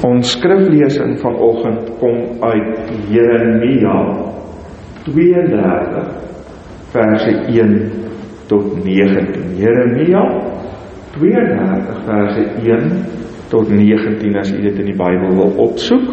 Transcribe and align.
Ons 0.00 0.30
skriflesing 0.32 1.18
vanoggend 1.20 1.90
kom 2.00 2.16
uit 2.40 2.92
Jeremia 3.12 3.96
32 5.04 6.06
verse 6.94 7.34
1 7.52 7.74
tot 8.48 8.78
19. 8.84 9.58
Jeremia 9.60 10.22
32 11.18 11.98
verse 12.06 12.46
1 12.64 12.88
tot 13.52 13.68
19 13.68 14.38
as 14.40 14.52
u 14.54 14.62
dit 14.62 14.78
in 14.80 14.88
die 14.88 14.96
Bybel 14.96 15.36
wil 15.36 15.52
opsoek. 15.68 16.08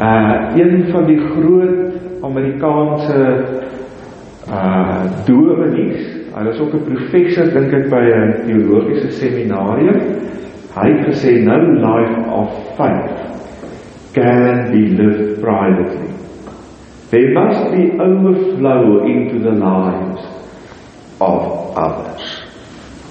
Uh 0.00 0.56
een 0.56 0.88
van 0.88 1.04
die 1.04 1.18
groot 1.20 2.24
Amerikaanse 2.24 3.20
uh 4.48 5.04
dominees, 5.28 6.08
hy 6.32 6.48
was 6.48 6.64
ook 6.64 6.72
'n 6.80 6.84
professor 6.88 7.52
dink 7.52 7.76
ek 7.76 7.90
by 7.92 8.04
'n 8.08 8.32
teologiese 8.48 9.12
seminarium 9.20 10.00
Hy 10.74 10.88
het 10.92 11.06
gesê 11.08 11.38
no 11.44 11.56
life 11.80 12.18
of 12.40 12.48
faith 12.76 13.16
can 14.12 14.70
be 14.72 14.82
lived 14.98 15.40
privately. 15.40 16.12
There 17.10 17.32
must 17.32 17.72
be 17.72 17.84
overflow 17.96 19.06
into 19.06 19.38
the 19.40 19.54
lives 19.56 20.22
of 21.20 21.72
others. 21.76 22.26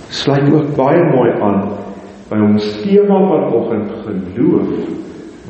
Sluit 0.10 0.54
ook 0.54 0.76
baie 0.78 1.02
mooi 1.10 1.32
aan 1.42 1.64
by 2.30 2.40
ons 2.46 2.68
tema 2.84 3.18
vanoggend 3.32 3.92
geloof 4.06 4.70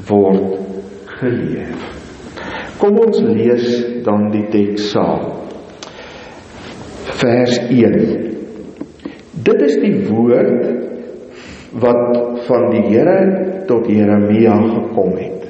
word 0.08 0.58
geleef. 1.20 1.86
Kom 2.80 2.98
ons 3.02 3.20
lees 3.26 3.68
dan 4.06 4.30
die 4.32 4.46
teks 4.54 4.92
saam. 4.94 5.28
Vers 7.18 7.58
1. 7.68 7.98
Dit 9.44 9.64
is 9.66 9.80
die 9.82 9.96
woord 10.08 10.87
wat 11.72 12.44
van 12.48 12.70
die 12.72 12.84
Here 12.88 13.64
tot 13.68 13.88
Jeremia 13.92 14.56
gekom 14.56 15.16
het. 15.20 15.44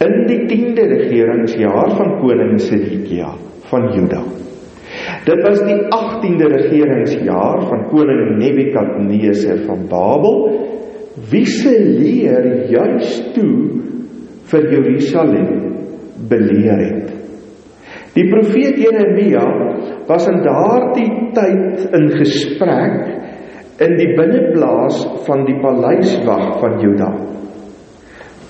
In 0.00 0.14
die 0.26 0.40
10de 0.48 0.86
regeringsjaar 0.94 1.96
van 1.98 2.14
koning 2.22 2.56
Sedekia 2.60 3.34
van 3.68 3.90
Juda. 3.92 4.22
Dit 5.26 5.42
was 5.44 5.60
die 5.68 5.76
18de 5.92 6.48
regeringsjaar 6.54 7.66
van 7.68 7.86
koning 7.92 8.38
Nebukadneser 8.40 9.64
van 9.66 9.84
Babel 9.90 10.38
wie 11.30 11.44
se 11.46 11.74
leer 11.84 12.70
juis 12.72 13.16
toe 13.34 13.54
vir 14.50 14.68
Jerusalem 14.72 15.50
beleer 16.30 16.80
het. 16.80 17.10
Die 18.16 18.26
profeet 18.32 18.78
Jeremia 18.80 19.44
was 20.08 20.26
in 20.30 20.40
daardie 20.42 21.10
tyd 21.36 21.84
in 21.94 22.08
gesprek 22.16 22.96
in 23.80 23.96
die 23.96 24.10
binneplaas 24.16 25.00
van 25.26 25.46
die 25.48 25.56
paleiswag 25.62 26.58
van 26.60 26.80
Juda. 26.82 27.10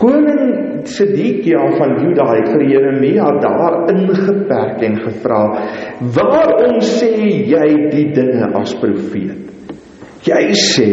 Koning 0.01 0.87
Sedekia 0.89 1.61
van 1.77 1.91
Juda 2.01 2.27
het 2.33 2.49
vir 2.55 2.65
Jeremia 2.71 3.27
daar 3.43 3.77
ingeperk 3.93 4.83
en 4.89 4.97
gevra: 5.05 5.43
"Waarom 6.17 6.81
sê 6.81 7.13
jy 7.53 7.69
die 7.93 8.09
dinge 8.17 8.49
as 8.57 8.75
profeet? 8.81 9.45
Jy 10.25 10.45
sê: 10.57 10.91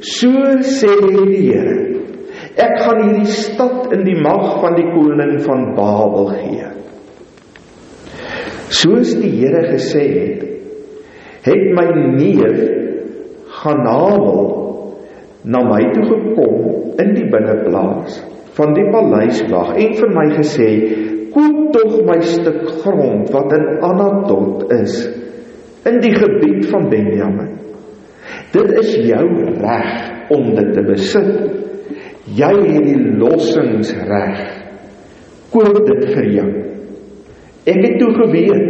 So 0.00 0.30
sê 0.64 0.94
die 1.10 1.50
Here: 1.50 1.78
Ek 2.56 2.78
gaan 2.80 3.02
hierdie 3.02 3.34
stad 3.34 3.92
in 3.92 4.04
die 4.04 4.16
mag 4.16 4.60
van 4.62 4.78
die 4.78 4.88
koning 4.94 5.40
van 5.44 5.74
Babel 5.74 6.30
gee." 6.38 6.70
Soos 8.70 9.16
die 9.18 9.34
Here 9.42 9.66
gesê 9.74 10.06
het, 10.06 10.44
het 11.42 11.64
my 11.74 11.88
neef 12.14 12.79
gaan 13.60 13.84
Nabal 13.84 14.42
na 15.44 15.62
my 15.64 15.80
toe 15.94 16.04
gekom 16.08 16.98
in 17.00 17.14
die 17.16 17.28
binneplaas 17.32 18.20
van 18.56 18.74
die 18.76 18.86
paleiswag 18.92 19.74
en 19.80 19.96
vir 20.00 20.12
my 20.16 20.26
gesê 20.36 20.68
koop 21.34 21.58
tog 21.74 21.96
my 22.08 22.18
stuk 22.26 22.62
grond 22.82 23.30
wat 23.34 23.52
in 23.56 23.66
Anatot 23.86 24.66
is 24.80 24.96
in 25.88 26.00
die 26.02 26.12
gebied 26.12 26.66
van 26.68 26.88
Benjamin. 26.92 27.52
Dit 28.52 28.72
is 28.82 28.90
jou 29.06 29.26
reg 29.62 29.92
om 30.34 30.50
dit 30.56 30.72
te 30.76 30.82
besit. 30.84 31.30
Jy 32.36 32.50
het 32.66 32.84
die 32.84 32.98
lossingsreg. 33.18 34.42
Koop 35.54 35.78
dit 35.86 36.04
vir 36.12 36.28
jou. 36.34 36.50
Ek 37.70 37.80
het 37.86 37.96
toe 38.02 38.10
geweet 38.18 38.68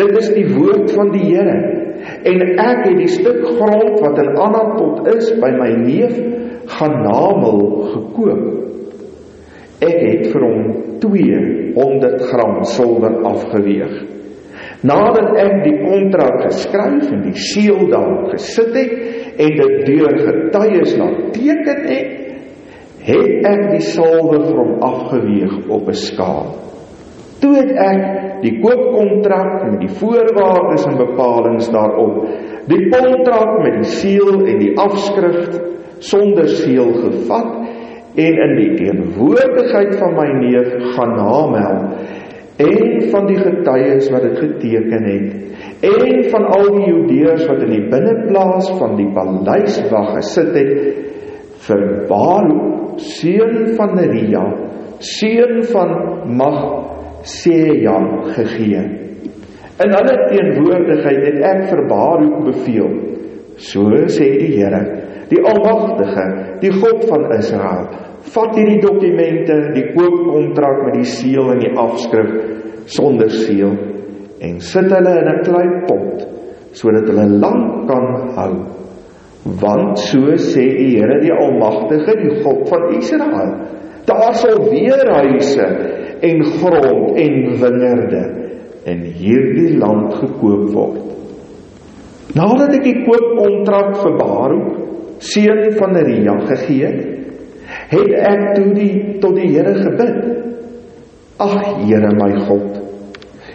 dit 0.00 0.18
is 0.22 0.32
die 0.34 0.48
woord 0.54 0.90
van 0.96 1.12
die 1.14 1.28
Here 1.28 1.79
en 2.24 2.42
ek 2.60 2.84
het 2.84 2.96
die 2.98 3.10
stuk 3.10 3.42
grond 3.56 3.98
wat 4.02 4.18
in 4.20 4.30
Anatot 4.36 5.08
is 5.14 5.30
by 5.40 5.50
my 5.56 5.70
neef 5.80 6.16
Ganamel 6.70 7.60
gekoop. 7.90 8.42
Ek 9.80 9.96
het 10.04 10.26
vir 10.30 10.44
hom 10.44 10.64
200 11.02 12.24
gram 12.28 12.60
silwer 12.68 13.16
afgeweeg. 13.30 13.94
Nadat 14.86 15.34
ek 15.40 15.54
die 15.64 15.76
kontrak 15.80 16.44
geskryf 16.46 17.08
en 17.12 17.24
die 17.26 17.36
seël 17.36 17.88
daar 17.92 18.30
gesit 18.30 18.76
het 18.76 18.94
en 19.40 19.56
dit 19.58 19.76
deur 19.88 20.16
getuies 20.24 20.96
laat 21.00 21.20
teken 21.36 21.84
het, 21.88 22.16
het 23.04 23.48
ek 23.50 23.62
die 23.74 23.84
silwer 23.84 24.46
hom 24.52 24.76
afgeweeg 24.84 25.56
op 25.68 25.88
'n 25.88 26.02
skaal. 26.06 26.69
Toe 27.40 27.54
het 27.56 27.70
ek 27.72 28.02
die 28.42 28.54
koopkontrak 28.60 29.64
met 29.64 29.80
die 29.84 29.92
voorwaardes 30.00 30.86
en 30.88 30.98
bepalinge 31.00 31.68
daarop, 31.72 32.22
die 32.68 32.86
kontrak 32.92 33.58
met 33.64 33.80
die 33.80 33.92
seël 33.96 34.42
en 34.44 34.60
die 34.60 34.72
afskrif 34.80 35.60
sonder 36.04 36.48
seël 36.48 36.92
gevat 37.00 37.50
en 38.20 38.40
in 38.44 38.56
die 38.58 38.70
teenwoordigheid 38.78 39.94
van 40.00 40.16
my 40.16 40.28
neef 40.40 40.72
gaan 40.96 41.14
namel 41.16 41.76
en 42.60 43.10
van 43.12 43.28
die 43.28 43.38
getuies 43.40 44.08
wat 44.12 44.24
dit 44.26 44.40
geteken 44.40 45.06
het 45.08 45.84
en 45.90 46.24
van 46.32 46.48
al 46.56 46.72
die 46.76 46.88
Judeërs 46.88 47.46
wat 47.48 47.62
in 47.64 47.74
die 47.76 47.84
binneplaas 47.92 48.68
van 48.80 48.96
die 48.98 49.08
paleis 49.16 49.78
wag 49.92 50.10
gesit 50.18 50.52
het 50.58 50.72
vir 51.68 51.84
Baruk 52.10 53.00
seun 53.00 53.76
van 53.78 53.94
Neria 53.96 54.44
seun 55.00 55.62
van 55.70 55.94
Mag 56.36 56.60
sê 57.24 57.82
Jan 57.82 58.06
gegee. 58.34 58.82
In 59.80 59.94
hulle 59.96 60.16
teenwoordigheid 60.28 61.22
het 61.24 61.38
ek 61.50 61.62
vir 61.70 61.82
Baruk 61.88 62.40
beveel. 62.48 62.90
So 63.60 63.88
sê 64.12 64.28
die 64.40 64.54
Here, 64.56 64.80
die 65.30 65.40
Almagtige, 65.40 66.26
die 66.62 66.72
God 66.80 67.04
van 67.08 67.26
Israel, 67.38 67.86
vat 68.34 68.56
hierdie 68.56 68.80
dokumente, 68.82 69.56
die 69.76 69.86
koopkontrak 69.94 70.84
met 70.86 70.98
die 71.00 71.08
seël 71.08 71.54
en 71.54 71.62
die 71.62 71.72
afskrif 71.80 72.34
sonder 72.90 73.32
seël 73.32 73.76
en 74.40 74.60
sit 74.64 74.88
hulle 74.88 75.14
in 75.20 75.28
'n 75.28 75.42
klein 75.44 75.72
pot 75.88 76.26
sodat 76.72 77.08
hulle 77.08 77.26
lank 77.42 77.88
kan 77.88 78.06
hou. 78.36 78.52
Want 79.60 79.98
so 79.98 80.36
sê 80.36 80.64
die 80.76 80.96
Here 80.96 81.20
die 81.20 81.32
Almagtige, 81.32 82.16
die 82.20 82.42
God 82.42 82.68
van 82.68 82.84
Israel, 82.96 83.52
daar 84.06 84.34
sal 84.34 84.60
weer 84.70 85.08
huise 85.20 85.66
en 86.26 86.42
grond 86.58 87.16
en 87.20 87.36
wingerde 87.60 88.22
in 88.90 89.00
hierdie 89.20 89.76
land 89.78 90.14
gekoop 90.20 90.68
word. 90.74 90.98
Nadat 92.36 92.76
ek 92.78 92.84
die 92.86 92.98
koopkontrak 93.06 93.96
vir 94.02 94.18
Baruk, 94.18 94.68
seun 95.20 95.64
van 95.76 95.96
Neria 95.96 96.36
gegee 96.48 96.86
het, 96.86 97.00
het 97.90 98.12
ek 98.30 98.44
toe 98.56 98.68
die 98.76 98.92
tot 99.22 99.36
die 99.36 99.50
Here 99.50 99.74
gebid. 99.80 100.20
Ag 101.40 101.56
Here 101.82 102.12
my 102.16 102.32
God, 102.46 102.78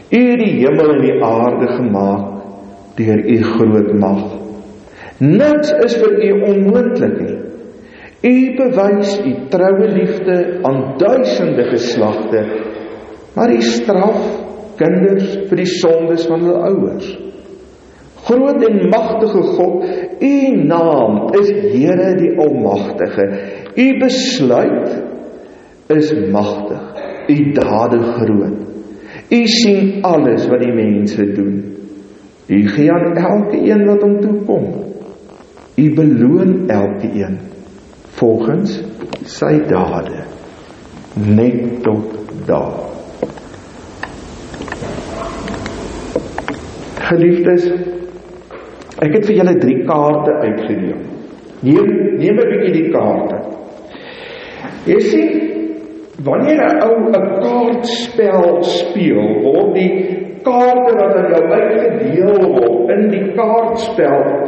U 0.05 0.19
het 0.21 0.39
die 0.39 0.53
hemel 0.61 0.91
en 0.95 1.01
die 1.01 1.15
aarde 1.25 1.67
gemaak 1.79 2.25
deur 2.95 3.23
U 3.25 3.37
groot 3.55 3.89
mag. 3.99 4.21
Niks 5.19 5.71
is 5.85 5.97
vir 6.01 6.13
U 6.27 6.29
onmoontlik 6.51 7.17
nie. 7.21 7.44
U 8.23 8.35
bewys 8.57 9.19
u 9.25 9.33
troue 9.49 9.87
liefde 9.91 10.59
aan 10.63 10.95
duisende 10.97 11.63
geslagte, 11.69 12.41
maar 13.35 13.51
u 13.53 13.61
straf 13.61 14.21
kinders 14.79 15.35
vir 15.49 15.61
die 15.61 15.69
sondes 15.69 16.25
van 16.29 16.45
hulle 16.45 16.63
ouers. 16.69 17.09
Groot 18.25 18.63
en 18.65 18.79
magtige 18.89 19.41
God, 19.57 19.83
u 20.19 20.35
naam 20.65 21.19
is 21.37 21.51
Here 21.75 22.15
die 22.17 22.31
Almagtige. 22.41 23.27
U 23.75 23.85
besluit 24.01 24.95
is 25.93 26.13
magtig. 26.33 26.81
U 27.29 27.35
dade 27.53 27.99
groot. 28.15 28.61
U 29.29 29.41
sien 29.49 30.01
alles 30.05 30.47
wat 30.49 30.63
die 30.63 30.73
mense 30.73 31.25
doen. 31.35 31.55
U 32.47 32.57
gee 32.69 32.91
aan 32.93 33.17
elkeen 33.17 33.85
wat 33.85 34.01
hom 34.05 34.19
toekom. 34.21 34.65
U 35.75 35.85
beloon 35.93 36.69
elkeen 36.69 37.37
volgens 38.19 38.79
sy 39.27 39.53
dade 39.69 40.23
net 41.15 41.83
tot 41.83 42.15
daar. 42.47 42.83
Geliefdes, 47.05 47.67
ek 49.03 49.17
het 49.17 49.27
vir 49.27 49.39
julle 49.39 49.55
3 49.61 49.75
kaarte 49.89 50.37
uitgedeel. 50.45 51.01
Neem 51.65 51.91
neem 52.19 52.39
'n 52.39 52.49
bietjie 52.51 52.73
die 52.73 52.91
kaarte. 52.91 53.37
Jy 54.85 54.99
sien, 54.99 55.29
wanneer 56.23 56.61
'n 56.63 56.81
ou 56.87 56.95
'n 57.09 57.27
kaartspel 57.41 58.63
speel, 58.63 59.27
word 59.43 59.73
die 59.75 59.91
kaarte 60.43 60.91
wat 60.99 61.15
aan 61.19 61.31
jou 61.33 61.43
uitgedeel 61.51 62.37
word 62.57 62.89
in 62.95 63.09
die 63.09 63.25
kaartspel 63.37 64.44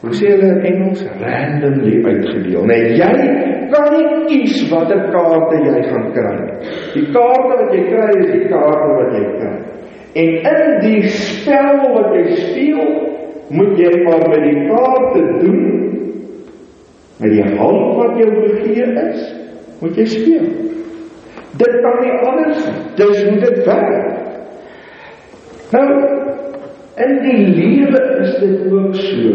hoe 0.00 0.12
sê 0.14 0.30
hulle 0.30 0.48
in 0.52 0.66
Engels 0.70 1.02
randomly 1.20 1.96
uitgedeel. 2.04 2.66
Nee, 2.70 2.92
jy 2.98 3.08
kan 3.72 3.88
nie 3.94 4.20
kies 4.28 4.60
watter 4.70 5.08
kaarte 5.14 5.58
jy 5.64 5.82
gaan 5.88 6.06
kry. 6.14 6.36
Die 6.94 7.06
kaarte 7.14 7.56
wat 7.56 7.74
jy 7.74 7.82
kry 7.88 8.12
is 8.20 8.30
die 8.30 8.46
kaarte 8.52 8.92
wat 8.94 9.16
jy 9.16 9.24
kry. 9.40 9.56
En 10.18 10.30
in 10.52 10.78
die 10.84 11.10
spel 11.14 11.82
wat 11.96 12.14
jy 12.14 12.24
speel, 12.38 12.86
moet 13.58 13.80
jy 13.80 13.92
maar 14.04 14.24
met 14.30 14.46
die 14.46 14.62
kaarte 14.70 15.26
doen 15.42 15.66
met 17.18 17.34
die 17.34 17.46
hand 17.58 17.96
wat 17.98 18.18
jou 18.20 18.30
gegee 18.30 18.86
is, 19.02 19.22
moet 19.80 19.96
jy 19.98 20.06
speel. 20.12 20.48
Dit 21.58 21.80
kan 21.82 21.96
nie 22.04 22.12
anders 22.22 22.60
nie. 22.62 22.82
Dis 23.00 23.22
hoe 23.26 23.38
dit 23.42 23.64
werk. 23.66 24.04
Nou 25.74 25.86
in 27.04 27.18
die 27.22 27.42
lewe 27.54 28.00
is 28.22 28.34
dit 28.42 28.72
ook 28.72 28.94
so. 28.94 29.34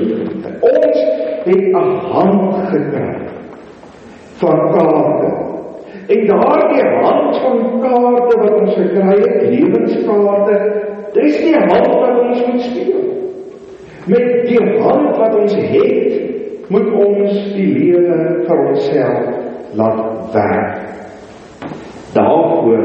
Ons 0.59 0.99
het 1.45 1.65
'n 1.71 1.89
hand 2.11 2.55
gekry 2.69 3.15
van 4.41 4.59
kaarte. 4.75 5.29
En 6.07 6.25
daardie 6.27 6.87
hand 7.01 7.37
van 7.37 7.79
kaarte 7.81 8.39
wat 8.39 8.59
ons 8.61 8.75
gekry 8.75 9.17
het, 9.19 9.41
lewenskaarte, 9.49 10.57
dis 11.13 11.37
die 11.37 11.55
hand 11.55 11.87
wat 11.87 12.19
ons 12.19 12.45
moet 12.45 12.61
speel. 12.61 13.03
Met 14.05 14.45
die 14.47 14.79
hand 14.79 15.17
wat 15.17 15.35
ons 15.35 15.55
het, 15.55 16.21
moet 16.67 16.91
ons 17.05 17.53
die 17.53 17.69
lewe 17.77 18.43
vir 18.47 18.67
onsself 18.67 19.23
laat 19.73 20.33
werk. 20.33 20.79
Daarvoor 22.13 22.83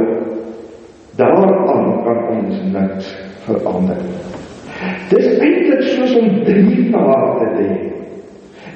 daaraan 1.17 2.03
kan 2.05 2.29
ons 2.39 2.63
niks 2.73 3.15
verander. 3.45 4.28
Dis 5.11 5.27
eintlik 5.43 5.83
soos 5.91 6.15
om 6.21 6.43
drie 6.47 6.85
kaarte 6.93 7.47
te 7.57 7.65
hê. 7.67 7.79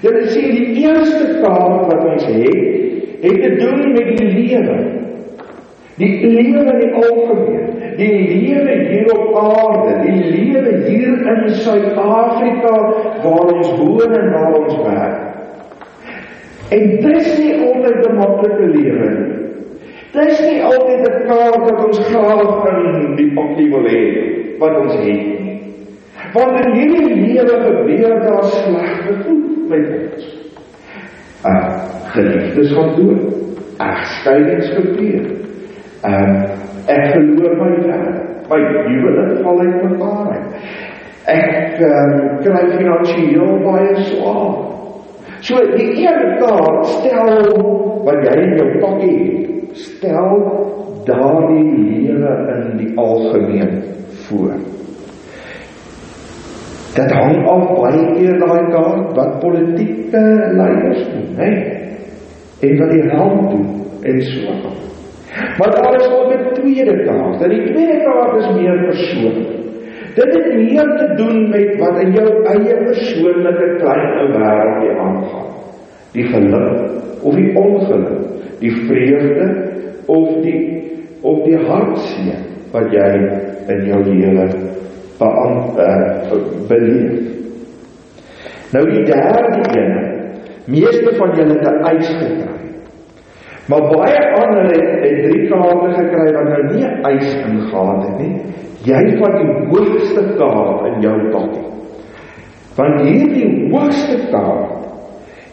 Dit 0.03 0.17
is 0.19 0.33
sê 0.35 0.49
die 0.51 0.83
eerste 0.83 1.39
kaart 1.45 1.85
wat 1.91 2.07
ons 2.11 2.25
het, 2.27 3.13
het 3.23 3.37
te 3.45 3.51
doen 3.61 3.93
met 3.95 4.09
die 4.17 4.31
lewe. 4.33 4.79
Die 6.01 6.15
lewe 6.27 6.65
in 6.73 6.81
die 6.81 6.95
algemeen, 6.99 7.69
die 7.99 8.15
lewe 8.33 8.79
hier 8.89 9.13
op 9.15 9.37
aarde, 9.39 9.93
die 10.07 10.33
lewe 10.33 10.73
hier 10.89 11.21
in 11.35 11.53
Suid-Afrika 11.61 12.73
waar 13.23 13.53
ons 13.53 13.71
woon 13.79 14.17
en 14.19 14.33
waar 14.33 14.57
ons 14.59 14.81
werk. 14.83 15.21
En 16.73 16.97
dis 17.05 17.31
nie 17.39 17.55
altyd 17.61 18.09
'n 18.09 18.17
maklike 18.17 18.67
lewe 18.75 19.11
nie. 19.13 19.39
Dis 20.17 20.41
nie 20.41 20.63
altyd 20.63 21.07
'n 21.09 21.23
kaart 21.29 21.63
wat 21.69 21.87
ons 21.87 21.99
graag 22.11 22.67
in 22.75 23.17
die 23.17 23.31
pakkie 23.37 23.71
wil 23.71 23.87
hê 23.87 24.05
wat 24.59 24.81
ons 24.81 24.95
het 24.95 25.05
nie. 25.05 25.62
Want 26.33 26.65
in 26.65 26.73
hierdie 26.73 27.15
lewe 27.15 27.57
gebeur 27.61 28.21
daar 28.25 28.45
slegte 28.45 29.17
goed 29.25 29.69
met 29.69 29.89
ons. 29.99 30.29
Uh, 31.45 31.69
geliefdes 32.15 32.73
gaan 32.73 32.95
dood. 32.97 33.23
Egskeidings 33.77 34.71
gebeur. 34.79 35.27
Ehm 36.03 36.35
uh, 36.35 36.49
ek 36.93 37.13
verloor 37.13 37.57
my 37.61 37.71
werk. 37.87 38.49
My 38.49 38.61
huwelik 38.87 39.43
val 39.45 39.61
uit 39.61 39.83
mekaar. 39.91 40.41
Ek 41.31 41.81
um, 41.87 42.15
kry 42.43 42.65
finansiëel 42.77 43.53
baie 43.67 43.95
swaar. 44.09 44.57
So 45.43 45.59
die 45.77 45.89
een 46.07 46.37
kaart 46.41 46.87
stel 46.97 47.33
wat 48.07 48.25
jy 48.27 48.35
in 48.41 48.53
jou 48.59 48.69
pakkie 48.83 49.15
het, 49.21 49.73
stel 49.79 50.37
daardie 51.07 51.65
lewe 51.77 52.37
in 52.55 52.79
die 52.79 52.93
algemeen 52.99 53.83
voor. 54.27 54.55
Dit 56.93 57.13
hang 57.17 57.47
af 57.49 57.71
baie 57.79 58.03
keer 58.17 58.35
daai 58.41 58.65
kaart 58.73 59.15
wat 59.17 59.37
politieke 59.41 60.23
leiers 60.59 61.05
doen, 61.09 61.29
hè? 61.41 61.51
En 62.63 62.75
wat 62.81 62.91
die 62.93 63.05
help 63.13 63.39
doen 63.51 63.69
en 64.11 64.21
so 64.29 64.51
aan. 64.53 64.81
Maar 65.59 65.71
daar 65.77 65.95
is 66.01 66.09
ook 66.13 66.33
'n 66.35 66.53
tweede 66.59 66.97
kaart. 67.05 67.43
En 67.43 67.51
die 67.51 67.65
tweede 67.73 67.97
kaart 68.05 68.37
is 68.41 68.49
meer 68.61 68.85
persoonlik. 68.85 69.51
Dit 70.15 70.35
het 70.35 70.55
meer 70.55 70.89
te 71.01 71.15
doen 71.17 71.49
met 71.51 71.79
wat 71.79 72.01
in 72.03 72.13
jou 72.13 72.45
eie 72.45 72.77
persoonlike 72.85 73.77
klein 73.81 74.11
ou 74.21 74.27
wêreldjie 74.37 74.99
aangaan. 75.05 75.49
Die 76.13 76.25
geluk 76.25 76.91
of 77.23 77.35
die 77.35 77.57
ongeluk, 77.57 78.21
die 78.59 78.73
vreugde 78.87 79.47
of 80.07 80.29
die 80.43 80.61
of 81.23 81.45
die 81.45 81.57
hartseer 81.57 82.41
wat 82.73 82.93
jy 82.93 83.11
in 83.69 83.85
jou 83.87 84.05
lewe 84.05 84.72
beleef. 86.69 87.21
Nou 88.73 88.85
die 88.91 89.05
derde 89.05 89.61
een, 89.77 89.93
meeste 90.65 91.15
van 91.19 91.35
julle 91.37 91.59
het 91.59 91.69
'n 91.69 91.85
eis 91.85 92.09
gekry. 92.09 92.61
Maar 93.69 93.81
baie 93.81 94.23
ander 94.41 94.63
het, 94.63 94.89
het 95.03 95.23
drie 95.23 95.49
kaarte 95.49 95.91
gekry 95.95 96.33
wat 96.35 96.49
nou 96.49 96.63
nie 96.75 96.87
eis 97.03 97.35
ingegaan 97.35 98.01
het 98.01 98.19
nie. 98.19 98.41
Jy 98.85 99.17
van 99.19 99.37
die 99.39 99.53
hoogste 99.71 100.25
kaart 100.39 100.87
in 100.87 101.01
jou 101.01 101.31
pakkie. 101.31 101.69
Want 102.77 103.01
hierdie 103.01 103.71
hoogste 103.71 104.19
kaart, 104.31 104.89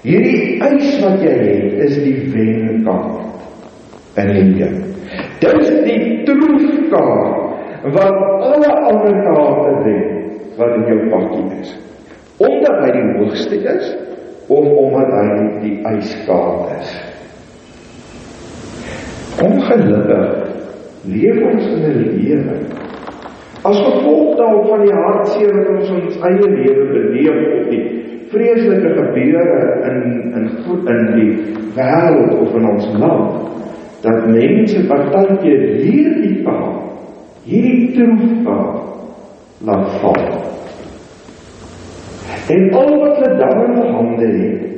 hierdie 0.02 0.62
eis 0.62 1.00
wat 1.04 1.22
jy 1.22 1.36
het, 1.36 1.74
is 1.86 2.00
die 2.04 2.32
wenkaart 2.34 3.30
in 4.16 4.34
die 4.34 4.44
lewe. 4.56 4.84
Dit 5.40 5.62
is 5.62 5.84
die 5.84 6.24
troefkaart 6.24 7.49
wat 7.84 8.16
alle 8.48 8.72
ander 8.90 9.16
kaarte 9.24 9.76
wen 9.86 10.04
wat 10.58 10.76
in 10.76 10.86
jou 10.92 11.00
pakkie 11.14 11.46
is. 11.62 11.72
Omdat 12.38 12.82
hy 12.84 12.92
die 12.96 13.08
hoogste 13.18 13.62
is 13.76 13.94
of 14.48 14.66
omdat 14.66 15.14
hy 15.16 15.48
die 15.64 15.76
eiskaart 15.88 16.76
is. 16.80 16.92
Ongelukkig 19.40 20.28
leef 21.08 21.44
ons 21.54 21.66
in 21.66 21.84
'n 21.88 21.98
lewe 22.18 22.60
as 23.68 23.80
gevolg 23.84 24.38
daarvan 24.40 24.86
die 24.88 24.96
hartseer 24.96 25.56
wat 25.56 25.70
ons 25.74 25.90
ons 25.92 26.20
eie 26.24 26.48
lewe 26.48 26.86
beleef 26.94 27.40
of 27.58 27.66
die 27.72 27.82
vreeslike 28.32 28.92
gebeure 28.96 29.58
in 29.90 29.98
in 30.40 30.46
in 30.94 31.02
die 31.18 31.32
wêreld 31.76 32.36
of 32.40 32.56
in 32.56 32.68
ons 32.70 32.88
land 33.02 33.48
dat 34.06 34.28
mense 34.32 34.86
partykeer 34.88 35.66
hierdie 35.84 36.38
paal 36.46 36.78
hierdie 37.44 37.92
troefpaal 37.96 38.90
laat 39.68 39.92
val. 40.02 40.22
En 42.50 42.72
al 42.74 42.92
wat 43.00 43.18
hulle 43.18 43.38
dan 43.38 43.64
in 43.64 43.74
hulle 43.78 43.92
hande 43.94 44.28
het 44.28 44.70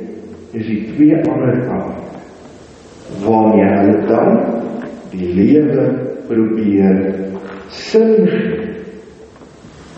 is 0.52 0.66
die 0.66 0.80
twee 0.92 1.16
ander 1.30 1.60
kante 1.68 2.02
waarmee 3.24 3.68
hulle 3.76 4.00
dan 4.06 4.40
die 5.12 5.28
lewe 5.34 5.86
probeer 6.28 6.98
sin 7.68 8.28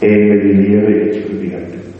en 0.00 0.28
met 0.28 0.42
die 0.42 0.54
lewe 0.54 0.94
iets 1.06 1.25
probeer 1.26 1.64
doen. 1.73 1.90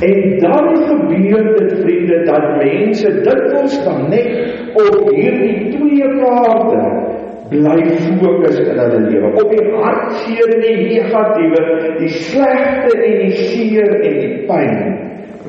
En 0.00 0.38
dan 0.40 0.76
gebeur 0.88 1.56
dit 1.58 1.72
vriende 1.82 2.22
dat 2.24 2.56
mense 2.56 3.10
dikwels 3.20 3.84
dan 3.84 4.08
net 4.08 4.30
op 4.74 5.10
hierdie 5.10 5.70
twee 5.76 6.08
kaarte 6.20 6.99
bly 7.50 7.80
fokus 7.98 8.58
in 8.62 8.78
hulle 8.78 9.00
lewe. 9.08 9.32
Op 9.42 9.50
die 9.50 9.64
hartseer 9.74 10.52
en 10.54 10.62
die 10.64 10.76
negatiewe, 10.86 11.62
die 11.98 12.12
slegte 12.14 12.94
en 12.94 13.16
die 13.24 13.32
seer 13.48 13.90
en 13.98 14.18
die 14.20 14.32
pyn 14.48 14.76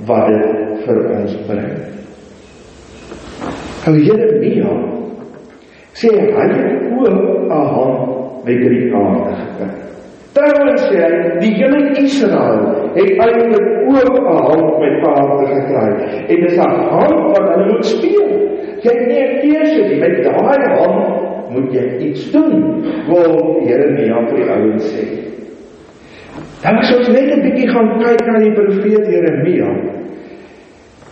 wat 0.10 0.32
dit 0.32 0.86
vir 0.86 1.02
ons 1.18 1.38
bring. 1.50 1.70
Nou 3.86 3.96
Jeremia 3.98 4.74
sê 5.98 6.10
hy 6.10 6.48
het 6.56 6.90
ook 6.98 7.50
'n 7.50 7.66
hand 7.76 8.46
met 8.46 8.62
drie 8.66 8.90
kaarte 8.92 9.34
gekry. 9.42 9.72
Trouwens 10.34 10.84
sê 10.90 11.02
hy 11.04 11.40
die 11.40 11.54
hele 11.60 11.82
Israel 12.02 12.62
het 12.96 13.12
eintlik 13.26 13.68
ook 13.90 14.16
'n 14.20 14.44
hand 14.50 14.80
met 14.82 14.96
kaarte 15.04 15.46
gekry. 15.54 15.90
En 16.30 16.38
dis 16.46 16.58
'n 16.58 16.78
hand 16.94 17.20
wat 17.34 17.46
hulle 17.50 17.72
moet 17.72 17.86
speel. 17.86 18.30
Jy 18.84 18.94
het 18.94 19.08
nie 19.08 19.22
'n 19.22 19.40
keuse 19.42 19.82
nie. 19.90 20.00
Met 20.00 20.24
daai 20.24 20.62
hand 20.78 21.31
moet 21.52 21.74
jy 21.74 21.86
iets 22.10 22.32
doen. 22.32 22.84
Wil 23.08 23.64
Jeremia 23.68 24.26
vir 24.30 24.38
die 24.42 24.50
ouens 24.50 24.92
sê. 24.94 25.08
Dan 26.62 26.78
as 26.78 26.94
ons 26.98 27.10
net 27.10 27.32
'n 27.36 27.42
bietjie 27.42 27.70
gaan 27.70 27.98
kyk 28.00 28.22
na 28.28 28.40
die 28.40 28.54
profeet 28.54 29.08
Jeremia, 29.08 29.72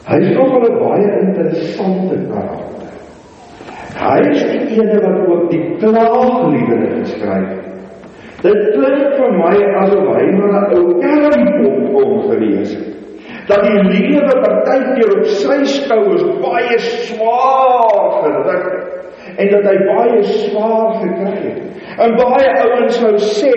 Hy 0.10 0.17
is 0.25 0.29
nogal 0.34 0.63
'n 0.65 0.77
baie 0.81 1.10
interessante 1.22 2.15
karakter. 2.29 2.88
Hy 4.00 4.22
is 4.31 4.43
die 4.51 4.79
ene 4.81 5.01
wat 5.03 5.17
ook 5.29 5.43
die 5.51 5.65
klaagliedere 5.81 6.88
geskryf 6.96 7.50
het. 7.51 7.67
Dit 8.41 8.62
klink 8.74 9.12
vir 9.19 9.36
my 9.38 9.53
asof 9.81 10.08
hy 10.15 10.24
maar 10.39 10.55
'n 10.62 10.79
ou 10.79 10.86
kermpop 11.03 11.77
kon 11.93 12.15
gelees 12.31 12.74
het. 12.74 12.98
Dat 13.49 13.65
die 13.65 13.81
lewe 13.89 14.35
partykeer 14.43 15.15
op 15.17 15.25
sy 15.39 15.57
skouers 15.73 16.25
baie 16.43 16.77
swaar 16.85 18.19
gedruk 18.21 18.67
het 18.69 18.99
en 19.39 19.49
dat 19.53 19.65
hy 19.69 19.75
baie 19.87 20.21
swaar 20.27 20.99
gekry 20.99 21.33
het. 21.45 21.59
En 22.03 22.15
baie 22.19 22.49
ouens 22.63 22.99
sou 22.99 23.13
sê, 23.23 23.53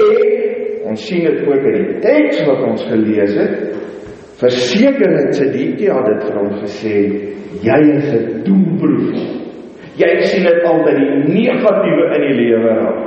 ons 0.89 1.07
sien 1.09 1.27
dit 1.27 1.45
ook 1.49 1.69
in 1.71 1.79
die 1.79 2.01
teks 2.05 2.43
wat 2.49 2.65
ons 2.71 2.85
gelees 2.91 3.37
het, 3.39 3.55
verseker 4.41 5.17
het 5.19 5.37
Sidikia 5.39 6.01
dit 6.09 6.27
vir 6.29 6.39
hom 6.41 6.53
gesê, 6.63 6.97
jy 7.63 7.81
is 7.99 8.11
'n 8.15 8.43
doemproef. 8.47 9.23
Jy 10.01 10.13
sien 10.25 10.45
dit 10.49 10.65
altyd 10.65 10.97
die 10.97 11.35
negatiewe 11.37 12.05
in 12.17 12.23
die 12.29 12.37
lewe 12.41 12.75
raak. 12.81 13.01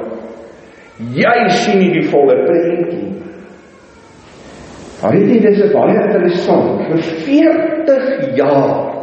Jy 1.15 1.37
sien 1.49 1.79
nie 1.79 1.91
die 1.91 2.07
volle 2.11 2.35
prentjie 2.45 3.14
Maar 5.05 5.13
weet 5.13 5.43
jy 5.45 5.51
dis 5.53 5.69
baie 5.69 5.93
interessant. 6.01 6.79
Vir 6.89 7.01
40 7.27 8.05
jaar 8.39 8.93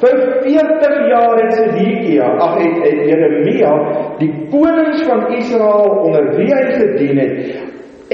vir 0.00 0.16
40 0.42 0.94
jaar 1.10 1.34
het 1.36 1.52
Sedekia, 1.54 2.30
ag 2.40 2.54
het, 2.56 2.78
het 2.82 3.02
Jeremia, 3.04 3.74
die 4.18 4.30
konings 4.50 5.04
van 5.04 5.26
Israel 5.36 5.92
onder 6.06 6.30
wie 6.38 6.48
hy 6.48 6.62
gedien 6.72 7.20
het, 7.20 7.52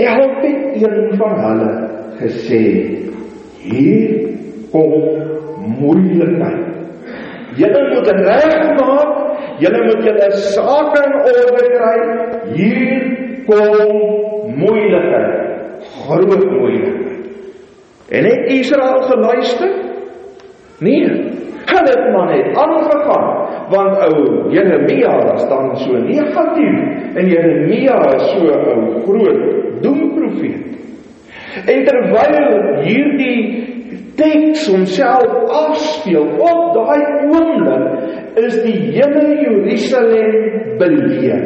elke 0.02 0.50
een 0.82 1.14
van 1.16 1.38
hulle 1.44 1.70
gesê: 2.18 2.60
"Hier 3.62 4.28
kom 4.74 5.24
moeilikheid. 5.78 6.68
Julle 7.56 7.86
moet 7.94 8.12
regmaak, 8.28 9.16
julle 9.64 9.84
moet 9.88 10.04
julle 10.10 10.30
sake 10.52 11.06
in 11.06 11.18
orde 11.22 11.66
kry. 11.78 11.98
Hier 12.60 13.10
kom 13.48 14.54
moeilikheid." 14.60 15.46
groot 16.06 16.50
moeilikheid. 16.50 17.05
En 18.08 18.24
het 18.24 18.50
Israel 18.52 19.02
geluister? 19.02 19.70
Nee. 20.78 21.34
Hulle 21.66 21.90
het 21.90 22.12
maar 22.12 22.36
net 22.36 22.56
aangegaan 22.56 23.46
want 23.68 23.98
ou 23.98 24.50
Jeremia 24.50 25.18
was 25.24 25.48
dan 25.48 25.76
so 25.76 25.98
negatief 25.98 26.78
en 27.14 27.26
Jeremia 27.26 28.14
is 28.14 28.30
so 28.30 28.46
'n 28.46 29.02
groot 29.02 29.82
doemprofeet. 29.82 30.66
En 31.66 31.84
terwyl 31.84 32.82
hierdie 32.82 33.75
teks 34.16 34.66
homself 34.68 35.50
afspeel 35.52 36.26
op 36.40 36.74
daai 36.76 37.00
oomblik 37.30 38.36
is 38.42 38.56
die 38.64 38.76
hele 38.96 39.24
Jerusalem 39.40 40.34
beleer. 40.80 41.42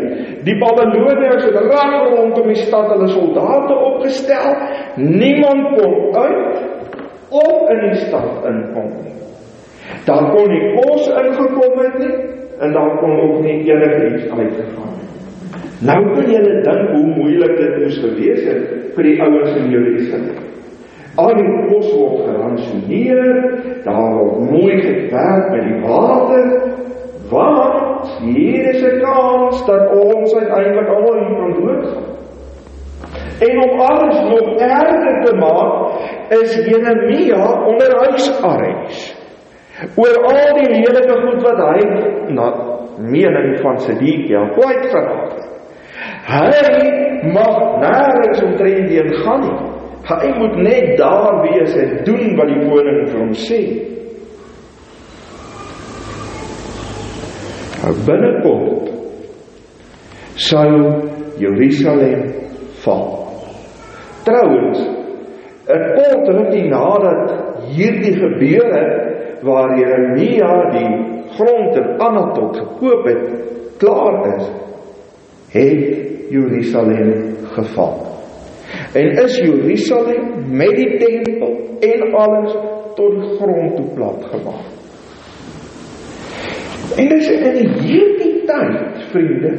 Die 0.46 0.56
Babiloniërs 0.58 1.44
het 1.44 1.58
reg 1.68 1.96
rondom 2.10 2.48
die 2.48 2.58
stad 2.64 2.88
hulle 2.94 3.08
soldate 3.12 3.76
opgestel. 3.90 4.54
Niemand 4.96 5.76
kon 5.76 6.16
uit 6.16 6.58
of 7.30 7.70
in 7.74 7.82
die 7.86 8.00
stad 8.06 8.46
inkom 8.50 8.90
nie. 9.04 9.16
Daar 10.06 10.30
kon 10.34 10.48
nie 10.50 10.62
kos 10.78 11.08
ingekom 11.10 11.82
het 11.84 11.98
nie 12.02 12.14
en 12.60 12.72
daar 12.76 12.96
kon 13.00 13.20
ook 13.20 13.42
nie 13.44 13.58
enigiets 13.64 14.30
uitgegaan 14.30 14.94
nie. 14.96 15.10
Nou 15.86 16.00
kan 16.14 16.26
jy 16.28 16.40
dink 16.66 16.90
hoe 16.92 17.06
moeilik 17.16 17.54
dit 17.56 17.76
moes 17.80 18.00
gewees 18.02 18.42
het 18.48 18.94
vir 18.96 19.08
die 19.08 19.16
ouens 19.24 19.54
in 19.56 19.70
Jerusalem. 19.72 20.40
Al 21.18 21.34
die 21.34 21.48
kos 21.70 21.88
word 21.94 22.20
geransoneer, 22.28 23.32
daar 23.84 24.12
word 24.14 24.50
mooi 24.50 24.76
gewerk 24.84 25.50
met 25.50 25.64
die 25.66 25.80
water, 25.82 26.44
Want 27.30 28.08
hier 28.18 28.68
is 28.74 28.82
'n 28.82 29.00
kans 29.00 29.66
dat 29.66 29.82
ons 29.94 30.34
uiteindelik 30.34 30.88
almal 30.88 31.18
hier 31.18 31.36
kan 31.36 31.52
doodgaan. 31.52 32.08
En 33.46 33.62
om 33.62 33.80
alles 33.80 34.20
nog 34.20 34.56
erger 34.58 35.24
te 35.24 35.34
maak, 35.34 35.92
is 36.28 36.54
Jeremia 36.54 37.64
onder 37.66 37.96
huisarrest. 37.98 39.18
Oor 39.96 40.16
al 40.24 40.54
die 40.58 40.70
lelike 40.70 41.16
goed 41.20 41.42
wat 41.42 41.58
hy 41.68 41.78
na 42.28 42.54
mening 42.98 43.60
van 43.60 43.78
Sedekia 43.78 44.48
kwyt 44.48 44.86
geraak 44.90 45.30
het. 45.32 45.48
Hy 46.26 47.30
mag 47.32 47.56
nêrens 47.80 48.42
omtrent 48.42 48.90
heen 48.90 49.14
gaan 49.14 49.40
nie. 49.40 49.79
Hy 50.08 50.28
moet 50.38 50.56
net 50.64 50.96
daar 50.98 51.42
wees 51.44 51.74
en 51.76 52.04
doen 52.04 52.36
wat 52.38 52.48
die 52.50 52.62
koning 52.66 53.00
vir 53.10 53.18
hom 53.20 53.32
sê. 53.36 53.60
Nou 57.80 57.92
binnekort 58.06 58.90
sal 60.40 60.74
Jerusalem 61.40 62.24
val. 62.84 63.06
Trouwens, 64.24 64.80
'n 65.68 65.82
kort 65.96 66.28
rukkie 66.28 66.68
nadat 66.68 67.32
hierdie 67.72 68.16
gebeure 68.16 68.84
waar 69.42 69.78
Jeremia 69.78 70.70
die 70.70 70.92
grond 71.36 71.76
in 71.76 72.00
Anatot 72.00 72.56
gekoop 72.56 73.04
het, 73.06 73.24
klaar 73.78 74.36
is, 74.36 74.46
het 75.52 76.30
Jerusalem 76.30 77.36
geval. 77.54 78.09
En 78.92 79.10
is 79.24 79.36
Jerusalem 79.36 80.44
met 80.50 80.76
die 80.76 80.96
tempel 80.98 81.78
en 81.80 82.12
alles 82.14 82.52
tot 82.94 83.36
grond 83.38 83.76
toe 83.76 83.88
plat 83.94 84.24
gemaak. 84.30 84.66
En 86.96 87.08
dis 87.08 87.28
in 87.30 87.68
hierdie 87.80 88.32
tyd, 88.48 89.04
vriende, 89.12 89.52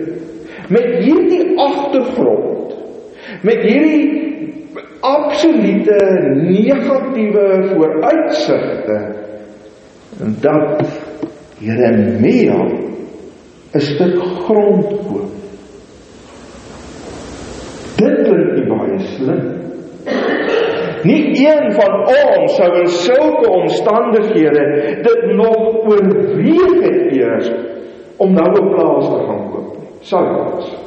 met 0.68 0.88
hierdie 1.03 1.58
agtergrond, 1.60 2.75
met 3.41 3.63
hierdie 3.63 4.30
absolute 5.01 5.98
negatiewe 6.36 7.46
vooruitsigte 7.72 9.00
dat 10.44 10.84
Jeremia 11.60 12.60
'n 13.74 13.80
stuk 13.80 14.18
grond 14.46 14.88
koop. 15.08 15.32
Dit 17.98 18.15
klink 18.25 18.51
nie 18.56 18.68
slim 19.22 19.62
nie. 21.04 21.48
Een 21.48 21.72
van 21.74 21.98
ons 22.06 22.56
sou 22.56 22.70
in 22.80 22.88
sulke 22.88 23.50
omstandighede 23.50 24.66
dit 25.01 25.25
nog 25.36 25.86
oorweeg 25.86 26.78
het 26.84 27.12
eers 27.16 27.51
om 28.18 28.34
nou 28.34 28.50
'n 28.51 28.70
plaas 28.75 29.10
te 29.10 29.20
gaan 29.28 29.51
koop 29.51 29.78
nie. 29.78 29.90
Sou 30.00 30.25
ons. 30.46 30.78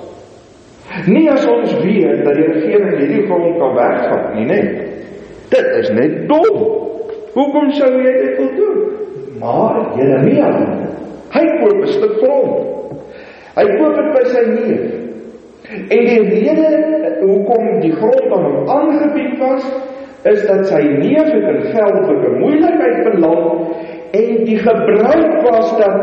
Nie 1.06 1.30
as 1.30 1.46
ons 1.46 1.74
weet 1.82 2.24
dat 2.24 2.34
die 2.34 2.46
regering 2.52 2.98
hierdie 2.98 3.26
grond 3.26 3.58
kan 3.58 3.74
wegvat 3.74 4.34
nie, 4.34 4.44
nee. 4.44 4.70
Dit 5.48 5.66
is 5.80 5.90
net 5.90 6.28
dom. 6.28 6.58
Hoekom 7.34 7.70
sou 7.70 8.02
jy 8.02 8.12
dit 8.12 8.36
wil 8.36 8.50
doen? 8.56 8.92
Maar 9.40 9.96
Jeremia, 9.96 10.50
hy 11.30 11.46
koop 11.60 11.82
'n 11.82 11.86
stuk 11.86 12.16
grond. 12.22 12.66
Hy 13.54 13.64
koop 13.78 13.94
dit 13.94 14.12
by 14.14 14.24
sy 14.24 14.44
neef. 14.50 14.93
En 15.88 16.06
die 16.10 16.22
rede 16.28 16.70
hoekom 17.20 17.80
die 17.80 17.92
grond 17.92 18.32
aan 18.32 18.44
hom 18.44 18.68
aangebied 18.68 19.38
was, 19.38 19.64
is 20.24 20.46
dat 20.48 20.66
sy 20.70 20.80
neef 21.00 21.28
het 21.32 21.48
in 21.50 21.62
geldelike 21.72 22.30
moeilikheid 22.38 23.02
beland 23.10 23.74
en 24.14 24.44
die 24.48 24.58
gebruik 24.58 25.42
was 25.44 25.72
dat 25.80 25.98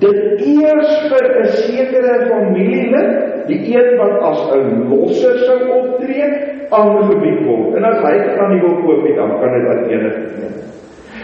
dit 0.00 0.44
eers 0.46 0.92
vir 1.10 1.26
'n 1.42 1.48
sekere 1.56 2.14
familielid, 2.30 3.12
die 3.48 3.60
een 3.74 3.96
wat 4.00 4.20
as 4.30 4.40
'n 4.56 4.88
losser 4.90 5.38
sou 5.38 5.60
optree, 5.78 6.28
aangebied 6.70 7.44
word. 7.46 7.76
En 7.76 7.84
as 7.84 8.00
hy 8.02 8.16
kan 8.36 8.50
nie 8.52 8.60
wil 8.60 8.76
koop 8.82 9.16
dan 9.16 9.30
kan 9.40 9.52
dit 9.54 9.68
aan 9.70 9.84
enige 9.90 10.22
een. 10.42 10.54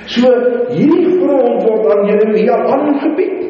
So 0.07 0.28
hierdie 0.71 1.19
grond 1.21 1.62
word 1.62 1.90
aan 1.92 2.07
Jeremia 2.07 2.57
aangebied. 2.75 3.40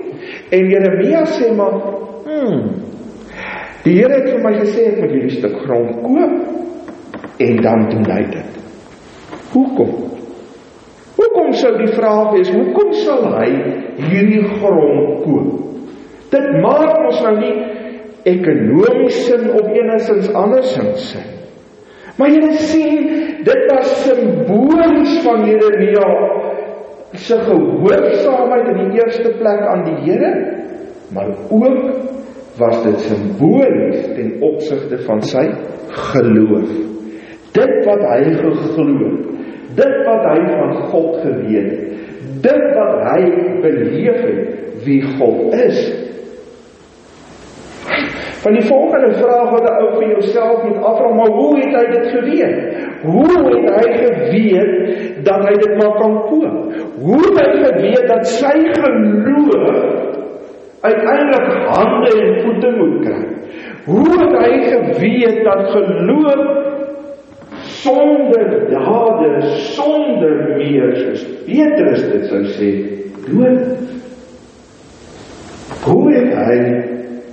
En 0.51 0.69
Jeremia 0.69 1.25
sê 1.25 1.55
maar, 1.57 1.77
"Hm. 2.25 2.61
Die 3.83 3.97
Here 3.99 4.15
het 4.15 4.29
vir 4.31 4.43
my 4.45 4.53
gesê 4.61 4.89
ek 4.93 5.01
moet 5.03 5.15
hierdie 5.17 5.39
stuk 5.39 5.57
grond 5.65 6.03
koop." 6.05 6.61
en 7.37 7.57
dan 7.63 7.89
doen 7.89 8.07
hy 8.11 8.23
dit. 8.31 8.61
Hoekom? 9.53 9.93
Hoekom 11.17 11.53
sou 11.53 11.73
die 11.79 11.93
vraag 11.97 12.33
wees, 12.37 12.51
hoekom 12.53 12.95
sal 13.03 13.27
hy 13.37 13.49
hierdie 14.09 14.45
grond 14.59 15.23
koop? 15.25 15.51
Dit 16.33 16.49
maak 16.65 16.97
ons 17.09 17.21
nou 17.27 17.35
nie 17.41 17.55
ekonomies 18.29 19.19
sin 19.27 19.51
of 19.59 19.69
enigsins 19.69 20.31
andersins 20.39 21.11
sin. 21.13 21.29
Maar 22.17 22.33
jy 22.33 22.53
sien, 22.61 22.97
dit 23.45 23.63
was 23.71 23.93
simbolies 24.05 25.19
van 25.25 25.47
Jeremia 25.49 26.09
se 27.19 27.37
gehoorsaamheid 27.45 28.71
in 28.73 28.79
die 28.81 29.01
eerste 29.03 29.33
plek 29.41 29.65
aan 29.69 29.85
die 29.89 29.99
Here, 30.07 30.33
maar 31.13 31.33
ook 31.53 32.13
was 32.63 32.83
dit 32.87 33.07
simbolies 33.09 34.07
ten 34.17 34.37
opsigte 34.41 34.99
van 35.07 35.23
sy 35.27 35.45
geloof. 36.13 36.71
Dit 37.57 37.73
wat 37.87 38.05
hy 38.13 38.21
geglo 38.39 38.87
het, 39.03 39.27
dit 39.77 39.99
wat 40.07 40.29
hy 40.31 40.39
van 40.53 40.79
God 40.93 41.19
geweet 41.25 41.73
het, 41.73 41.91
dit 42.43 42.65
wat 42.77 42.95
hy 43.09 43.21
beleef 43.65 44.23
het 44.23 44.87
wie 44.87 45.03
God 45.19 45.53
is. 45.59 45.83
Van 48.43 48.57
die 48.59 48.65
volgende 48.67 49.13
vraag 49.21 49.53
wat 49.55 49.67
'n 49.71 49.77
ou 49.83 49.91
vir 49.99 50.09
jouself 50.15 50.65
moet 50.67 50.81
afvra, 50.83 51.11
maar 51.15 51.31
hoe 51.31 51.53
het 51.61 51.75
hy 51.79 51.85
dit 51.91 52.07
geweet? 52.15 52.59
Hoe 53.03 53.37
het 53.51 53.69
hy 53.77 53.87
geweet 54.03 54.73
dat 55.25 55.47
hy 55.49 55.55
dit 55.55 55.77
maar 55.79 55.95
kan 56.01 56.17
koop? 56.31 56.57
Hoe 57.07 57.23
het 57.29 57.39
hy 57.39 57.51
geweet 57.63 58.09
dat 58.09 58.27
sy 58.27 58.57
geloof 58.81 60.12
uiteindelik 60.83 61.49
hande 61.71 62.11
en 62.23 62.43
voete 62.43 62.71
moet 62.77 62.99
kry? 63.07 63.23
Hoe 63.85 64.11
het 64.19 64.35
hy 64.45 64.53
geweet 64.71 65.45
dat 65.45 65.71
geloof 65.71 66.43
sonder 67.83 68.51
dade, 68.71 69.31
sonder 69.75 70.35
meer 70.57 70.95
soos 70.97 71.25
Petrus 71.47 72.05
dit 72.13 72.29
sou 72.31 72.43
sê, 72.55 72.71
dood? 73.27 73.63
Hoe 75.83 76.05
het 76.15 76.31
hy 76.39 76.59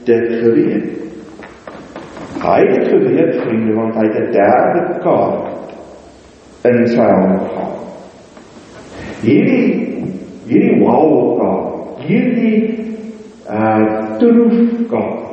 dit 0.10 0.32
geweet? 0.41 0.88
Hy 2.39 2.60
het 2.72 2.88
geweet 2.88 3.38
vriende 3.44 3.75
want 3.77 3.98
hy 4.00 4.08
het 4.08 4.20
'n 4.24 4.32
derde 4.34 4.84
kaart 5.03 5.60
in 6.70 6.88
sy 6.88 7.08
hand 7.08 7.41
gehad. 7.50 7.75
Hierdie 9.22 9.70
hierdie 10.50 10.79
wildkaart, 10.82 12.00
hierdie 12.08 12.60
troefkaart 14.20 15.29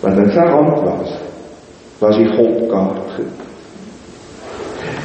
wat 0.00 0.18
in 0.22 0.30
sy 0.32 0.44
hand 0.52 0.82
was, 0.84 1.14
was 2.00 2.18
die 2.20 2.28
godkaart. 2.36 3.16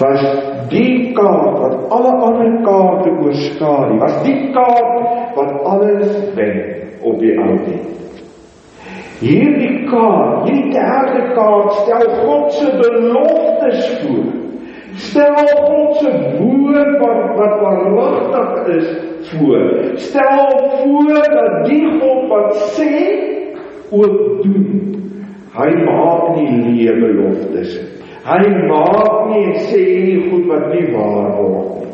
Was 0.01 0.25
die 0.71 1.13
kaart 1.15 1.57
wat 1.61 1.93
alle 1.95 2.11
ander 2.27 2.51
kaarte 2.65 3.13
oorskry, 3.23 3.97
was 4.01 4.19
die 4.25 4.37
kaart 4.55 5.35
wat 5.37 5.55
alles 5.73 6.13
wen 6.35 6.59
op 7.01 7.19
die 7.19 7.33
ou 7.39 7.55
end. 7.55 7.89
Hierdie 9.21 9.87
kaart, 9.89 10.47
hierdie 10.47 10.71
derde 10.73 11.27
kaart 11.37 11.81
stel 11.83 12.07
God 12.21 12.53
se 12.57 12.71
beloftes 12.81 13.83
voor. 14.01 14.40
Stel 15.01 15.47
God 15.65 15.97
se 16.01 16.11
woord 16.37 16.91
wat 17.01 17.21
wat 17.39 17.55
waaragtig 17.63 18.75
is 18.75 18.89
voor. 19.31 19.65
Stel 19.95 20.49
voor 20.81 21.13
dat 21.37 21.65
die 21.69 21.85
God 21.99 22.27
wat 22.29 22.55
sê 22.77 22.91
ook 23.91 24.43
doen. 24.43 24.99
Hy 25.51 25.71
maak 25.83 26.37
nie 26.37 26.51
leë 26.63 26.99
beloftes 27.01 27.73
nie. 27.79 27.87
Hy 28.21 28.41
maak 28.69 29.31
nie 29.31 29.45
en 29.49 29.55
sê 29.65 29.81
nie 30.05 30.19
goed 30.29 30.45
wat 30.51 30.67
nie 30.69 30.85
waar 30.93 31.31
word 31.39 31.79
nie. 31.81 31.91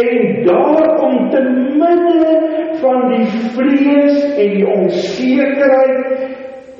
En 0.00 0.44
daarom 0.46 1.30
te 1.32 1.40
midde 1.80 2.34
van 2.80 3.08
die 3.10 3.26
vrees 3.56 4.20
en 4.38 4.52
die 4.54 4.68
onsekerheid 4.70 6.04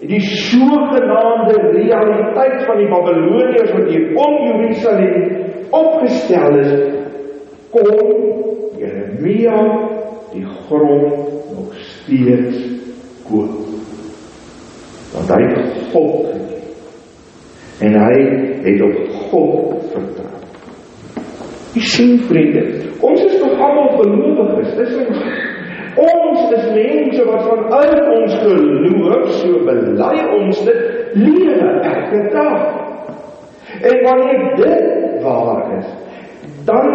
die 0.00 0.20
sogenaamde 0.20 1.56
realiteit 1.74 2.62
van 2.64 2.78
die 2.80 2.88
Babiloniërs 2.88 3.72
wat 3.74 3.88
hier 3.92 4.06
om 4.16 4.36
Jerusalem 4.46 5.32
opgestel 5.76 6.58
is, 6.62 6.72
kom 7.70 7.90
Jeremia 8.80 9.58
die 10.32 10.46
grond 10.46 11.28
nog 11.52 11.74
steeds 11.76 12.64
koop. 13.28 13.68
Want 15.12 15.34
hy 15.34 15.40
het 15.50 15.92
God 15.92 16.30
en 17.80 17.96
hy 17.96 18.16
het 18.64 18.82
op 18.86 18.98
God 19.30 19.84
vertrou. 19.92 20.26
Jy 21.74 21.84
sien 21.86 22.18
vriende, 22.26 22.64
ons 23.04 23.20
is 23.24 23.36
nog 23.42 23.60
almal 23.62 23.92
gelowiges. 24.00 24.74
Dis 24.78 24.96
Ons 25.04 25.22
is 26.52 26.66
mense 26.74 27.24
wat 27.24 27.42
vanuit 27.42 28.08
ons 28.16 28.34
geloof 28.42 29.30
so 29.38 29.64
bely 29.66 30.16
ons 30.38 30.62
dit 30.64 30.80
lewe 31.14 31.70
elke 31.92 32.22
dag. 32.34 32.62
En 33.80 34.02
wanneer 34.04 34.56
dit 34.56 35.22
waar 35.22 35.64
is, 35.78 35.88
dan 36.64 36.88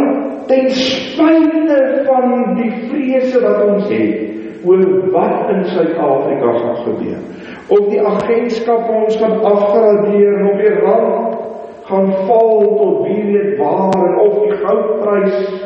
ten 0.47 0.69
spyte 0.69 1.79
van 2.05 2.55
die 2.59 2.71
vrese 2.89 3.41
wat 3.41 3.63
ons 3.65 3.89
het 3.89 4.65
oor 4.65 4.83
wat 5.13 5.50
in 5.53 5.63
Suid-Afrika 5.71 6.51
gaan 6.59 6.77
gebeur, 6.83 7.21
of 7.67 7.89
die 7.89 8.01
agentskap 8.01 8.89
ons 8.89 9.18
gaan 9.22 9.39
afgradeer 9.46 10.41
of 10.50 10.61
die 10.61 10.75
rand 10.81 11.44
gaan 11.85 12.11
val 12.25 12.61
tot 12.77 13.01
wie 13.05 13.24
weet 13.29 13.57
waar 13.61 14.15
of 14.22 14.39
die 14.41 14.57
goudprys 14.61 15.65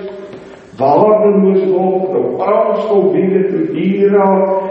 waardeloos 0.80 1.63
word, 1.70 2.15
of 2.20 2.36
brandstof 2.38 3.12
weer 3.12 3.50
te 3.52 4.10
raak, 4.12 4.70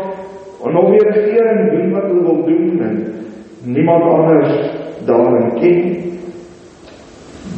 en 0.64 0.72
nog 0.72 0.90
weer 0.90 1.10
regering 1.12 1.70
doen 1.70 1.90
wat 1.92 2.02
hulle 2.02 2.22
wil 2.22 2.44
doen 2.44 2.80
en 2.80 3.04
niemand 3.62 4.02
anders 4.02 4.70
daarin 5.04 5.52
ken. 5.60 5.96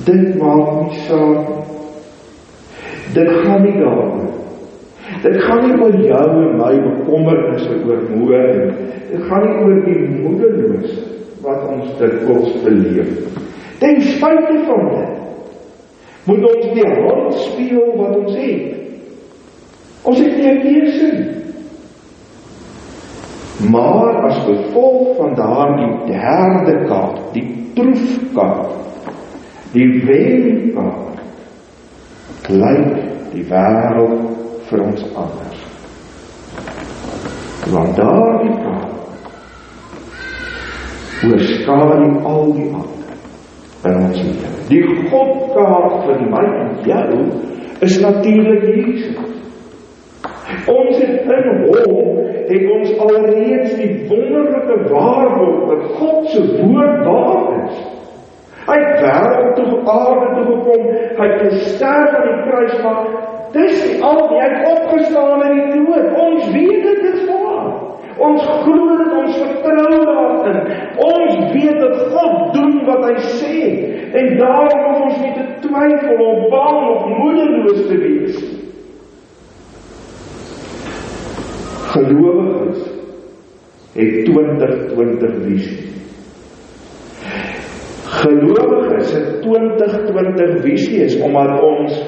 Dit 0.05 0.43
maak 0.43 0.81
nie 0.81 0.99
saak. 1.07 1.49
Dit 3.15 3.29
gaan 3.29 3.63
nie 3.63 3.79
daaroor. 3.79 4.29
Dit 5.23 5.43
gaan 5.43 5.65
nie 5.67 5.79
oor 5.83 5.97
jou 6.07 6.27
en 6.43 6.57
my 6.57 6.75
bekommernisse 6.85 7.81
oor 7.87 8.05
moe 8.15 8.35
en 8.37 8.75
dit 9.11 9.23
gaan 9.29 9.47
nie 9.47 9.57
oor 9.65 9.81
die 9.85 10.05
moedeloos 10.21 11.01
wat 11.43 11.65
ons 11.73 11.97
dit 11.99 12.21
kos 12.29 12.53
beleef. 12.65 13.17
Ten 13.81 14.01
spyte 14.13 14.61
van 14.69 14.87
dit 14.93 15.20
moet 16.31 16.47
ons 16.47 16.71
die 16.77 16.87
hand 16.87 17.35
speel 17.43 17.90
wat 17.99 18.16
ons 18.21 18.37
het. 18.38 18.79
Ons 20.07 20.19
het 20.23 20.37
nie 20.37 20.51
'n 20.51 20.61
keuse 20.62 21.09
nie. 21.12 21.29
Maar 23.71 24.23
as 24.29 24.38
gevolg 24.47 25.16
van 25.16 25.35
daardie 25.35 25.93
derde 26.07 26.85
kaart, 26.88 27.19
die 27.33 27.47
proefkaart, 27.75 28.71
die 29.73 29.90
wenkaart, 30.07 31.19
lyk 32.49 32.95
die 33.33 33.45
wêreld 33.51 34.23
vir 34.69 34.81
ons 34.83 35.05
anders. 35.14 35.61
Want 37.71 37.97
daardie 37.97 38.57
kaart 38.64 38.90
oorskry 41.21 41.75
al 42.25 42.53
die 42.57 42.71
ander 42.73 43.00
in 43.88 43.97
ons 43.97 44.23
lewe. 44.23 44.51
Die 44.69 44.83
Godkaart 45.11 46.05
vir 46.07 46.25
my 46.33 46.45
en 46.62 46.73
jou 46.88 47.21
is 47.81 48.01
natuurlik 48.03 48.66
Jesus. 48.69 49.29
Ons 50.69 50.99
het 51.01 51.31
in 51.31 51.49
hom 51.64 52.19
het 52.51 52.66
ons 52.75 52.93
alreeds 52.99 53.75
die 53.79 53.90
wonderlike 54.11 54.77
waarheid 54.90 55.61
dat 55.71 55.85
God 55.99 56.29
se 56.33 56.43
woord 56.59 57.05
waar 57.07 57.51
is. 57.64 57.83
Hy 58.66 58.79
het 58.85 59.03
wêreld 59.03 59.53
toe 59.57 59.79
aarde 59.88 60.31
toe 60.37 60.47
gekom, 60.51 60.88
hy 61.19 61.29
het 61.31 61.45
gesterf 61.47 62.16
aan 62.19 62.27
die 62.29 62.40
kruis 62.49 62.75
maar 62.85 63.07
dis 63.55 64.03
al 64.07 64.21
hy 64.31 64.40
het 64.45 64.66
opgestaan 64.75 65.43
uit 65.43 65.73
die 65.73 65.85
dood. 65.87 66.11
Ons 66.27 66.51
weet 66.55 66.83
dit 66.88 67.07
is 67.14 67.23
waar. 67.29 67.39
Ons 68.21 68.43
glo 68.65 68.97
dit, 69.01 69.13
ons 69.17 69.37
vertrou 69.41 70.01
daarin. 70.05 70.59
Ons 71.01 71.53
weet 71.55 71.79
dat 71.81 72.01
God 72.13 72.55
doen 72.57 72.75
wat 72.89 73.07
hy 73.09 73.15
sê 73.41 73.61
en 74.21 74.33
daarom 74.41 74.83
hoef 74.87 75.05
ons 75.07 75.21
nie 75.23 75.33
te 75.37 75.47
twyfel 75.65 76.25
of 76.27 76.43
bang 76.53 76.81
of 76.91 77.07
moedeloos 77.15 77.85
te 77.89 78.01
wees. 78.03 78.41
Gelowiges 81.91 82.85
het 83.97 84.25
2020 84.29 85.39
visie. 85.47 85.79
Gelowiges 88.21 89.13
het 89.17 89.43
2020 89.43 90.61
visie 90.67 91.05
is 91.09 91.17
omdat 91.25 91.57
ons 91.63 92.01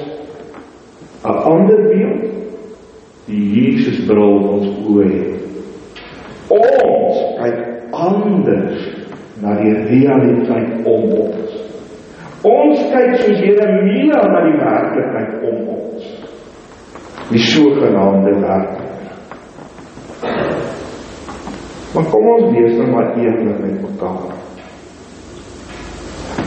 'n 1.23 1.37
ander 1.53 1.81
beeld 1.89 2.31
die 3.25 3.43
Jesus 3.55 4.05
bril 4.05 4.37
ons 4.55 4.67
oë 4.87 5.05
het. 5.09 5.32
Ons 6.53 7.21
kyk 7.39 7.59
anders 7.97 8.83
na 9.41 9.55
die 9.61 9.73
realiteit 9.89 10.85
om 10.85 11.07
ons. 11.23 11.55
Ons 12.43 12.83
kyk 12.91 13.15
soos 13.23 13.41
Jeremia 13.41 14.21
na 14.29 14.43
die 14.45 14.57
werklikheid 14.59 15.47
om 15.49 15.73
ons. 15.77 16.09
Die 17.31 17.43
sogenaamde 17.47 18.35
werklikheid. 18.43 18.83
Maar 21.93 22.07
kom 22.09 22.29
ons 22.35 22.47
wees 22.55 22.77
nou 22.77 22.87
maar 22.91 23.11
eerlik 23.21 23.59
met 23.61 23.81
mekaar. 23.81 24.39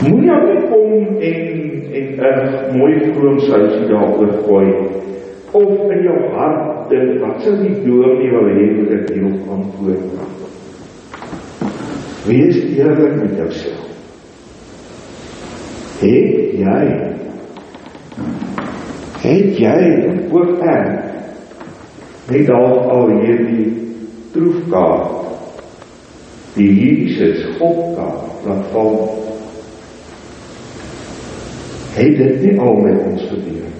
Moenie 0.03 0.39
net 0.45 0.65
kom 0.71 1.21
en 1.27 1.39
en 1.97 2.07
'n 2.19 2.77
mooi 2.77 2.93
vroom 3.13 3.39
sousie 3.39 3.87
daaroor 3.89 4.33
gooi 4.45 4.67
of 5.51 5.91
in 5.91 6.03
jou 6.03 6.19
hart 6.35 6.76
dink 6.89 7.21
wat 7.23 7.43
sou 7.45 7.55
die 7.61 7.75
dominee 7.83 8.31
wil 8.33 8.47
hê 8.51 8.65
moet 8.77 8.93
ek 8.97 9.11
hierop 9.13 9.51
antwoord. 9.57 10.03
Wees 12.27 12.57
eerlik 12.75 13.15
met 13.21 13.35
jouself. 13.39 13.85
Het 16.01 16.57
jy 16.61 16.81
het 19.21 19.59
jy 19.59 19.77
ook 20.31 20.61
ek 20.61 20.89
net 22.27 22.49
dalk 22.49 22.91
al 22.91 23.13
hierdie 23.21 23.69
troefkaart 24.35 25.15
die 26.57 26.69
Jesus 26.73 27.45
Godkaart 27.57 28.45
laat 28.47 28.69
val 28.73 28.99
het 31.97 32.17
dit 32.17 32.41
nie 32.43 32.59
al 32.61 32.75
met 32.83 32.99
ons 33.09 33.23
gebeur. 33.31 33.76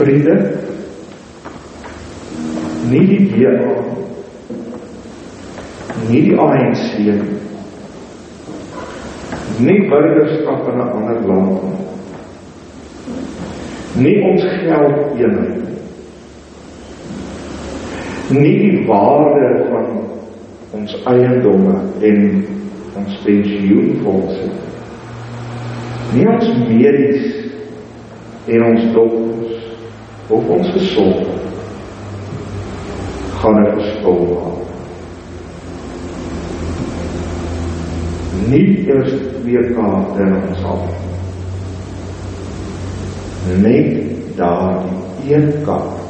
Vriende, 0.00 0.34
nie 2.88 3.04
die 3.06 3.24
DA, 3.34 3.90
nie 6.08 6.22
die 6.30 6.36
ANC 6.40 6.84
nie, 9.60 9.88
burgerskap 9.90 10.68
in 10.68 10.78
'n 10.78 10.88
ander 10.96 11.20
land 11.28 11.60
nie, 14.00 14.16
ons 14.24 14.42
geld 14.64 14.98
eenheid 15.20 15.64
nie 18.30 18.54
die 18.62 18.86
waarde 18.86 19.46
van 19.70 19.86
ons 20.78 20.96
eiendomme 21.12 21.76
en 22.00 22.18
ons 22.96 23.12
pensioenfondse 23.24 24.48
nie 26.14 26.28
ons 26.34 26.46
medies 26.68 27.22
en 28.46 28.64
ons 28.70 28.92
dokters 28.94 29.59
of 30.30 30.48
ons 30.56 30.68
gesondheid 30.76 31.44
gaan 33.40 33.58
'n 33.60 33.72
verskil 33.76 34.20
maak 34.30 34.58
nie 38.50 38.68
eers 38.86 39.12
twee 39.42 39.62
kaarte 39.74 40.22
in 40.26 40.34
ons 40.48 40.62
hand 40.68 40.90
net 43.66 43.90
daardie 44.36 45.34
een 45.34 45.48
kaart 45.64 46.00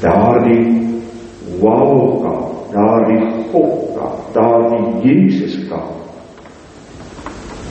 daardie 0.00 0.66
wow 1.60 2.22
kaart 2.22 2.54
daardie 2.74 3.22
God 3.52 3.94
kaart, 3.94 4.34
daardie 4.34 4.86
Jesus 5.06 5.68
kaart. 5.68 6.02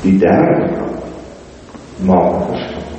Die 0.03 0.17
derde 0.19 0.69
kaart 0.77 1.03
maak 2.07 2.47
verskil. 2.49 2.92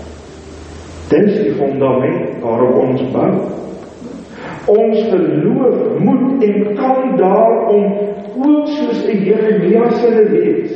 Dit 1.08 1.26
is 1.28 1.42
die 1.42 1.52
fundament 1.58 2.40
waarop 2.40 2.78
ons 2.80 3.02
bou. 3.12 3.30
Ons 4.72 5.02
geloof 5.10 5.98
moet 6.00 6.44
en 6.46 6.74
kan 6.78 7.16
daarom 7.20 7.84
ook 8.44 8.66
soos 8.66 9.04
'n 9.04 9.24
Jeremia 9.26 9.90
se 9.90 10.10
lees. 10.30 10.72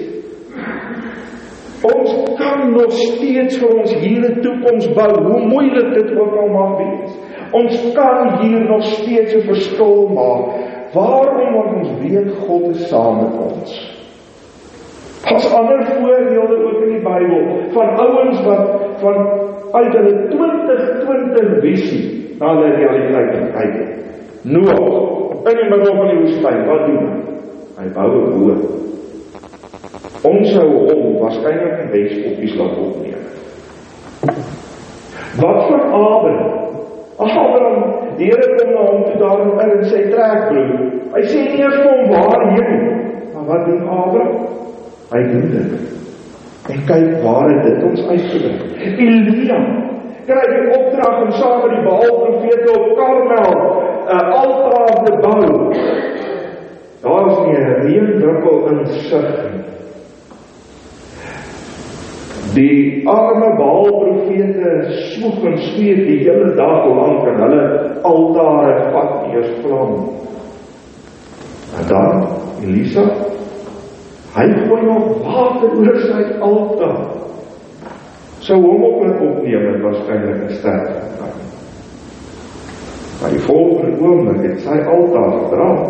Ons 1.82 2.36
kan 2.36 2.72
nog 2.72 2.92
steeds 2.92 3.58
vir 3.58 3.76
ons 3.78 3.94
hier 3.94 4.22
'n 4.30 4.40
toekoms 4.40 4.92
bou, 4.92 5.12
hoe 5.30 5.46
moeilik 5.46 5.94
dit 5.94 6.18
ook 6.18 6.36
al 6.36 6.48
mag 6.48 6.76
wees. 6.78 7.12
Ons 7.50 7.92
kan 7.92 8.38
hier 8.40 8.60
nog 8.60 8.82
steeds 8.82 9.34
'n 9.34 9.40
verskil 9.40 10.08
maak. 10.08 10.44
Waarom 10.92 11.54
want 11.54 11.76
ons 11.76 11.90
weet 12.00 12.30
God 12.46 12.74
is 12.74 12.88
saam 12.88 13.16
met 13.16 13.52
ons. 13.52 13.96
Pas 15.28 15.52
ander 15.52 15.86
voorbeelde 15.86 16.56
ook 16.64 16.82
in 16.82 16.92
die 16.92 17.02
Bybel 17.02 17.70
van 17.72 17.88
ouens 17.96 18.42
wat 18.44 18.64
van 19.00 19.16
uit 19.72 19.92
hulle 19.92 20.14
2020 20.32 21.60
visie 21.64 22.02
na 22.40 22.54
hulle 22.54 22.74
realiteit 22.76 23.52
kyk. 23.54 23.76
Noag 24.42 24.80
in 25.48 25.56
die 25.62 25.70
middel 25.70 25.96
van 25.96 26.12
die 26.12 26.20
woestyn, 26.22 26.60
wat 26.68 26.86
doen 26.86 27.00
hy? 27.06 27.16
Hy 27.78 27.88
bou 27.94 28.10
'n 28.18 28.30
boot. 28.34 28.62
Ons 30.26 30.52
sou 30.52 30.66
hom 30.66 31.18
waarskynlik 31.22 31.82
in 31.82 31.90
Wes-Oppies 31.92 32.54
laat 32.58 32.78
opneem. 32.78 33.22
Wat 35.38 35.60
van 35.68 35.82
Abraham? 35.94 36.54
Abraham, 37.18 37.78
die 38.18 38.26
Here 38.26 38.56
kom 38.58 38.72
na 38.74 38.82
hom 38.90 39.04
toe 39.04 39.18
daar 39.18 39.68
in 39.68 39.84
sy 39.84 40.02
trekbroek. 40.10 41.12
Hy 41.14 41.22
sê 41.30 41.44
nie 41.44 41.60
eers 41.62 41.78
vir 41.78 41.92
hom 41.92 42.10
waarheen 42.10 42.72
nie. 42.72 42.96
Maar 43.34 43.46
wat 43.52 43.64
doen 43.66 43.88
Abraham? 43.88 44.34
Hy 45.12 45.22
doen 45.30 45.50
dit. 45.54 45.70
En 46.68 46.84
kyk 46.84 47.22
waar 47.22 47.48
het 47.48 47.62
dit 47.64 47.84
ons 47.88 48.08
uitgebring. 48.08 48.58
Elia 48.78 49.60
kry 50.28 50.42
die 50.52 50.72
opdrag 50.76 51.22
om 51.22 51.30
saam 51.40 51.62
met 51.62 51.70
die 51.72 51.84
Baal 51.86 52.18
profete 52.24 52.74
op 52.74 52.88
Karmel 52.98 53.54
'n 54.16 54.32
altaar 54.40 55.04
te 55.04 55.14
bou. 55.24 55.72
Daar 57.02 57.26
is 57.30 57.38
nie 57.46 57.56
'n 57.56 57.74
reendruppel 57.86 58.68
in 58.68 58.86
sig 58.86 59.28
nie. 59.44 59.62
Die 62.54 63.08
arme 63.08 63.56
Baal 63.56 63.84
profete 63.84 64.84
smoeg 64.90 65.44
en 65.44 65.58
sweet 65.58 66.06
die 66.06 66.18
hele 66.18 66.54
dag 66.54 66.86
lank 66.86 67.26
en 67.28 67.40
hulle 67.42 67.64
altare 68.02 68.90
vat 68.92 69.32
eers 69.32 69.50
vlam. 69.62 70.08
En 71.78 71.88
dan 71.88 72.26
Elisa 72.62 73.04
hy 74.34 74.46
gooi 74.66 74.82
nog 74.86 75.06
water 75.24 75.76
oor 75.78 76.00
sy 76.04 76.24
altaar. 76.40 76.98
Sou 78.44 78.58
hom 78.62 78.84
ook 78.84 79.06
net 79.06 79.22
opneem 79.28 79.68
en 79.72 79.80
waarskynlik 79.82 80.42
gesterf 80.48 80.88
het. 80.88 81.08
Maar 83.20 83.30
die 83.34 83.46
volgende 83.46 83.96
oomblik 83.98 84.44
het 84.46 84.60
sy 84.62 84.76
altaar 84.86 85.32
gebrand. 85.38 85.88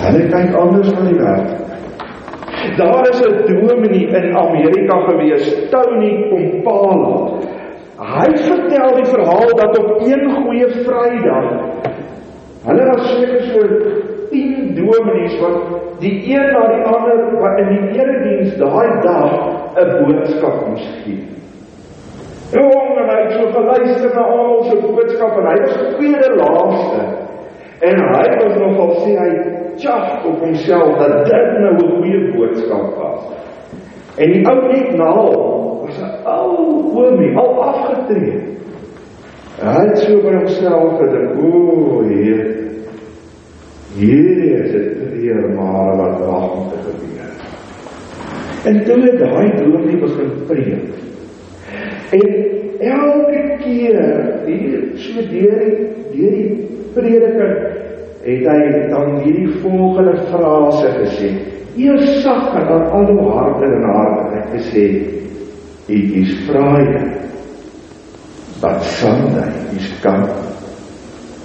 Hulle 0.00 0.28
kyk 0.30 0.54
anders 0.56 0.92
na 0.94 1.08
die 1.08 1.18
wêreld. 1.18 1.56
Daar 2.76 3.08
is 3.08 3.20
'n 3.20 3.34
dominee 3.48 4.06
in 4.06 4.36
Amerika 4.36 4.96
gewees, 5.08 5.44
Tony 5.70 6.12
Kompala. 6.30 7.40
Hy 8.00 8.36
vertel 8.36 8.94
die 8.96 9.10
verhaal 9.12 9.50
dat 9.56 9.78
op 9.78 10.00
een 10.00 10.24
goeie 10.34 10.68
Vrydag 10.84 11.48
hulle 12.64 12.84
was 12.86 13.06
seker 13.08 13.42
so 13.52 13.60
10 13.60 13.99
dominees 14.84 15.36
wat 15.40 15.56
die 16.00 16.14
een 16.32 16.52
na 16.52 16.62
die 16.74 16.84
ander 16.84 17.40
wat 17.40 17.58
in 17.62 17.68
die 17.74 18.00
erediens 18.00 18.56
daai 18.60 19.00
dag 19.04 19.32
'n 19.76 19.90
boodskap 20.04 20.66
moes 20.68 20.86
gee. 21.04 21.24
Jong, 22.50 22.96
en 22.98 23.08
hy 23.08 23.18
het 23.22 23.32
so 23.32 23.46
geluister 23.54 24.14
na 24.14 24.22
almal 24.22 24.62
se 24.62 24.76
boodskap 24.82 25.36
en 25.38 25.46
hy 25.46 25.56
was 25.60 25.76
die 25.78 25.92
tweede 25.96 26.30
laaste. 26.40 27.02
En 27.80 28.00
hy 28.14 28.26
was 28.40 28.56
nogal 28.58 28.90
sê 29.04 29.12
hy 29.16 29.30
tjaf 29.76 30.24
op 30.26 30.40
homself 30.44 30.98
dat 30.98 31.24
dit 31.24 31.58
nou 31.58 31.74
'n 31.74 31.90
goeie 31.90 32.20
boodskap 32.34 32.96
was. 32.98 33.22
En 34.16 34.32
die 34.32 34.44
ou 34.50 34.58
net 34.68 34.96
na 34.96 35.10
hom 35.12 35.86
was 35.86 35.98
'n 35.98 36.12
ou 36.26 36.56
oomie 36.94 37.36
al 37.36 37.62
afgetree. 37.62 38.50
Hy 39.60 39.86
het 39.86 39.98
so 39.98 40.20
by 40.22 40.34
homself 40.34 40.98
gedink, 40.98 41.36
o, 41.44 42.02
Heer. 42.08 42.59
Hier 43.94 44.62
is 44.64 44.72
dit 44.72 45.12
weer 45.12 45.48
maar 45.54 45.96
wat 45.96 46.18
wag 46.26 46.52
om 46.52 46.68
te 46.68 46.78
gebeur. 46.86 47.32
En 48.64 48.84
toe 48.84 48.98
het 49.02 49.18
daai 49.18 49.50
dominee 49.56 49.98
begin 49.98 50.30
preek. 50.46 50.98
En 52.10 52.28
elke 52.80 53.56
keer 53.64 54.00
hier 54.46 54.82
so 54.94 55.22
deur 55.30 55.64
deur 56.12 56.36
die 56.36 56.68
prediker 56.94 57.54
het 58.20 58.46
hy 58.46 58.60
dan 58.90 59.20
hierdie 59.24 59.48
volgende 59.62 60.16
frase 60.28 60.92
gesê. 60.98 61.32
Eers 61.76 62.22
sag 62.22 62.54
en 62.58 62.66
dan 62.68 62.86
al 62.90 63.06
hoe 63.14 63.30
harder 63.32 63.74
en 63.78 63.88
harder 63.88 64.38
het 64.38 64.54
gesê 64.58 64.86
it 65.90 66.12
is 66.22 66.34
Friday 66.46 67.18
but 68.60 68.82
Sunday 68.82 69.50
is 69.76 69.90
coming. 70.02 70.49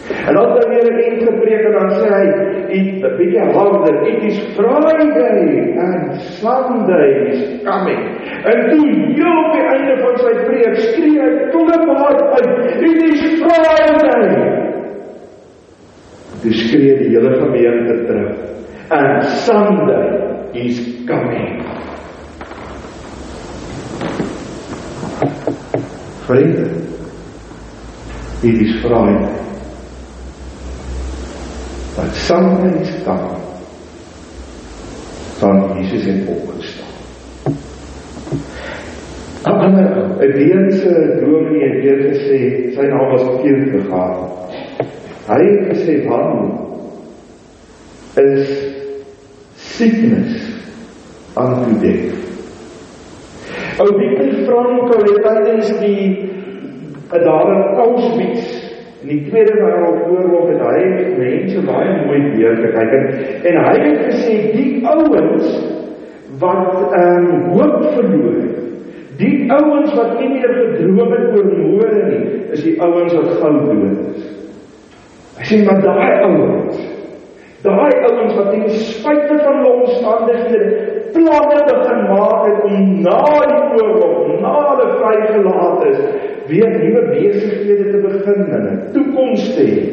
En 0.09 0.33
dan 0.33 0.49
dan 0.49 0.69
weer 0.69 0.93
'n 0.93 0.97
enige 0.97 1.31
preek 1.41 1.63
en 1.65 1.71
dan 1.71 1.89
sê 1.89 2.07
hy, 2.17 2.25
"It 2.77 3.03
'n 3.03 3.17
bietjie 3.17 3.39
harder, 3.53 3.95
it 4.07 4.23
is 4.23 4.37
Friday 4.55 5.77
and 5.77 6.21
Sunday 6.21 7.09
is 7.31 7.41
coming." 7.63 8.01
En 8.43 8.69
toe 8.69 8.85
heel 9.15 9.37
op 9.43 9.51
die 9.53 9.65
einde 9.73 9.95
van 10.03 10.17
sy 10.17 10.33
preek 10.45 10.75
skree 10.75 11.21
hy 11.21 11.49
kliphard 11.51 12.21
uit, 12.37 12.81
"It 12.81 13.03
is 13.03 13.21
Friday." 13.41 14.63
Toe 16.41 16.53
skree 16.53 16.97
die 16.97 17.09
hele 17.09 17.33
gemeente 17.35 18.05
terug, 18.05 18.35
"And 18.89 19.23
Sunday 19.23 20.19
is 20.51 21.05
coming." 21.05 21.63
Vriende, 26.25 26.65
it 28.41 28.61
is 28.61 28.79
Friday 28.81 29.44
wat 31.95 32.15
soms 32.15 33.03
kan 33.03 33.19
van 35.39 35.77
Jesus 35.77 36.03
het 36.05 36.27
opgestaan. 36.27 36.93
'n 39.43 39.49
Ander 39.65 39.89
'n 40.19 40.31
Deense 40.37 40.93
dominee 41.19 41.69
het 41.69 41.83
weer 41.83 41.99
gesê, 42.11 42.39
sy 42.75 42.85
naam 42.91 43.09
was 43.11 43.41
Kierk 43.41 43.69
gegaan. 43.71 44.15
Hy 45.27 45.41
het 45.49 45.61
gesê 45.71 45.93
van 46.07 46.29
is 48.15 48.47
sickness 49.55 50.33
unto 51.37 51.79
death. 51.79 52.15
Ou 53.77 53.87
Viktor 53.99 54.33
Frankl 54.45 55.03
het 55.03 55.23
tydens 55.23 55.69
die 55.79 56.03
daar 57.11 57.49
in 57.55 57.63
Auschwitz 57.83 58.44
In 59.05 59.19
die 59.19 59.29
Tweede 59.29 59.53
Wêreldoorlog 59.61 60.47
het 60.49 60.61
hy 60.65 60.85
mense 61.19 61.59
baie 61.67 61.89
mooi 62.07 62.21
weer 62.33 62.55
gekyk 62.57 62.93
en, 62.97 63.03
en 63.51 63.57
hy 63.61 63.73
het 63.83 63.99
gesê 64.07 64.37
die 64.55 64.79
ouens 64.81 65.51
wat 66.41 66.95
ehm 66.97 67.27
um, 67.27 67.43
hoop 67.51 67.83
verloor 67.93 68.39
het. 68.39 68.55
Die 69.19 69.51
ouens 69.53 69.93
wat 69.93 70.17
nie 70.17 70.31
meer 70.31 70.55
gedroom 70.57 71.13
het 71.13 71.37
oor 71.37 71.51
môre 71.51 72.01
nie, 72.07 72.23
is 72.57 72.65
die 72.65 72.73
ouens 72.81 73.13
wat 73.13 73.29
gou 73.43 73.53
dood 73.59 73.85
is. 74.15 74.25
Hy 75.37 75.47
sê 75.51 75.61
maar 75.67 75.85
daai 75.85 76.25
ouens, 76.25 76.81
daai 77.61 77.93
ouens 78.09 78.33
wat 78.39 78.49
ten 78.55 78.65
spyte 78.89 79.37
van 79.37 79.59
hulle 79.61 79.75
omstandighede 79.83 80.93
planne 81.13 81.61
begin 81.69 82.01
maak 82.09 82.47
het 82.47 82.65
om 82.71 82.89
na 83.05 83.21
die 83.53 83.61
oorlog, 83.77 84.33
na 84.41 84.55
hulle 84.71 84.89
vrygelaat 84.97 85.85
is, 85.91 86.01
weer 86.47 86.69
nuwe 86.69 87.01
besighede 87.09 87.91
te 87.91 87.99
begin 88.03 88.45
en 88.55 88.63
'n 88.65 88.91
toekoms 88.93 89.53
te 89.55 89.63
hê. 89.63 89.83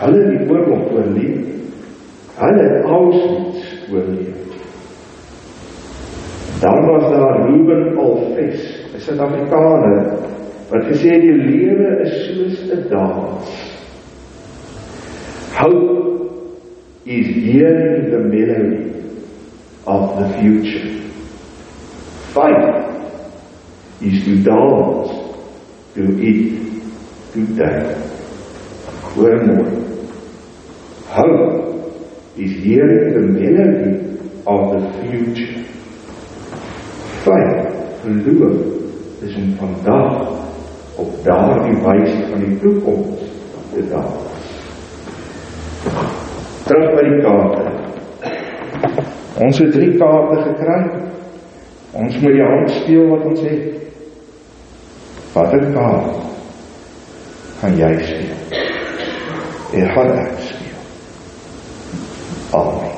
Hulle 0.00 0.22
het 0.22 0.38
die 0.38 0.48
oorlog 0.50 0.92
oorleef. 0.92 1.44
Hulle 2.36 2.62
het 2.68 2.84
Auschwitz 2.84 3.60
oorleef. 3.92 4.44
Dan 6.60 6.86
was 6.86 7.10
daar 7.10 7.48
Ruben 7.48 7.96
Alves, 7.98 8.60
'n 8.94 9.00
Suid-Afrikaner 9.00 10.18
wat 10.70 10.84
gesê 10.84 11.08
het 11.14 11.22
die 11.22 11.32
lewe 11.32 12.00
is 12.02 12.14
soos 12.26 12.70
'n 12.72 12.88
dans. 12.88 13.46
Hope 15.58 16.20
is 17.04 17.26
here 17.26 17.96
in 17.96 18.10
the 18.10 18.18
melody 18.18 18.92
of 19.84 20.18
the 20.18 20.28
future. 20.38 20.90
Faith 22.34 22.84
is 24.00 24.24
to 24.24 24.42
dance 24.42 25.15
to 25.96 26.04
eat 26.20 26.60
today. 27.32 27.96
Hoor 29.14 29.36
mooi. 29.46 29.70
Hope 31.08 31.46
is 32.36 32.52
hearing 32.64 33.14
the 33.16 33.22
melody 33.36 33.94
of 34.44 34.60
the 34.72 34.80
future. 35.00 35.62
Faith, 37.24 37.62
geloof, 38.02 38.60
is 39.22 39.36
om 39.36 39.54
vandag 39.62 40.28
op 40.96 41.16
daardie 41.24 41.78
wyse 41.86 42.28
van 42.30 42.44
die 42.44 42.58
toekoms 42.58 43.24
te 43.72 43.86
dans. 43.88 44.52
Terug 46.68 46.92
by 46.98 47.08
die 47.08 47.22
kaarte. 47.24 47.64
Ons 49.48 49.64
het 49.64 49.72
drie 49.72 49.96
kaarte 49.96 50.44
gekry. 50.44 50.78
Ons 51.96 52.20
moet 52.20 52.36
die 52.36 52.46
hand 52.52 52.78
speel 52.82 53.08
wat 53.14 53.28
ons 53.32 53.44
het. 53.48 53.85
Watter 55.36 55.66
kaart 55.74 56.16
gaan 57.60 57.74
jy 57.76 57.92
speel? 58.08 58.60
En 59.76 59.90
gaan 59.92 60.12
ek 60.16 60.38
speel? 60.48 60.84
Amen. 62.56 62.95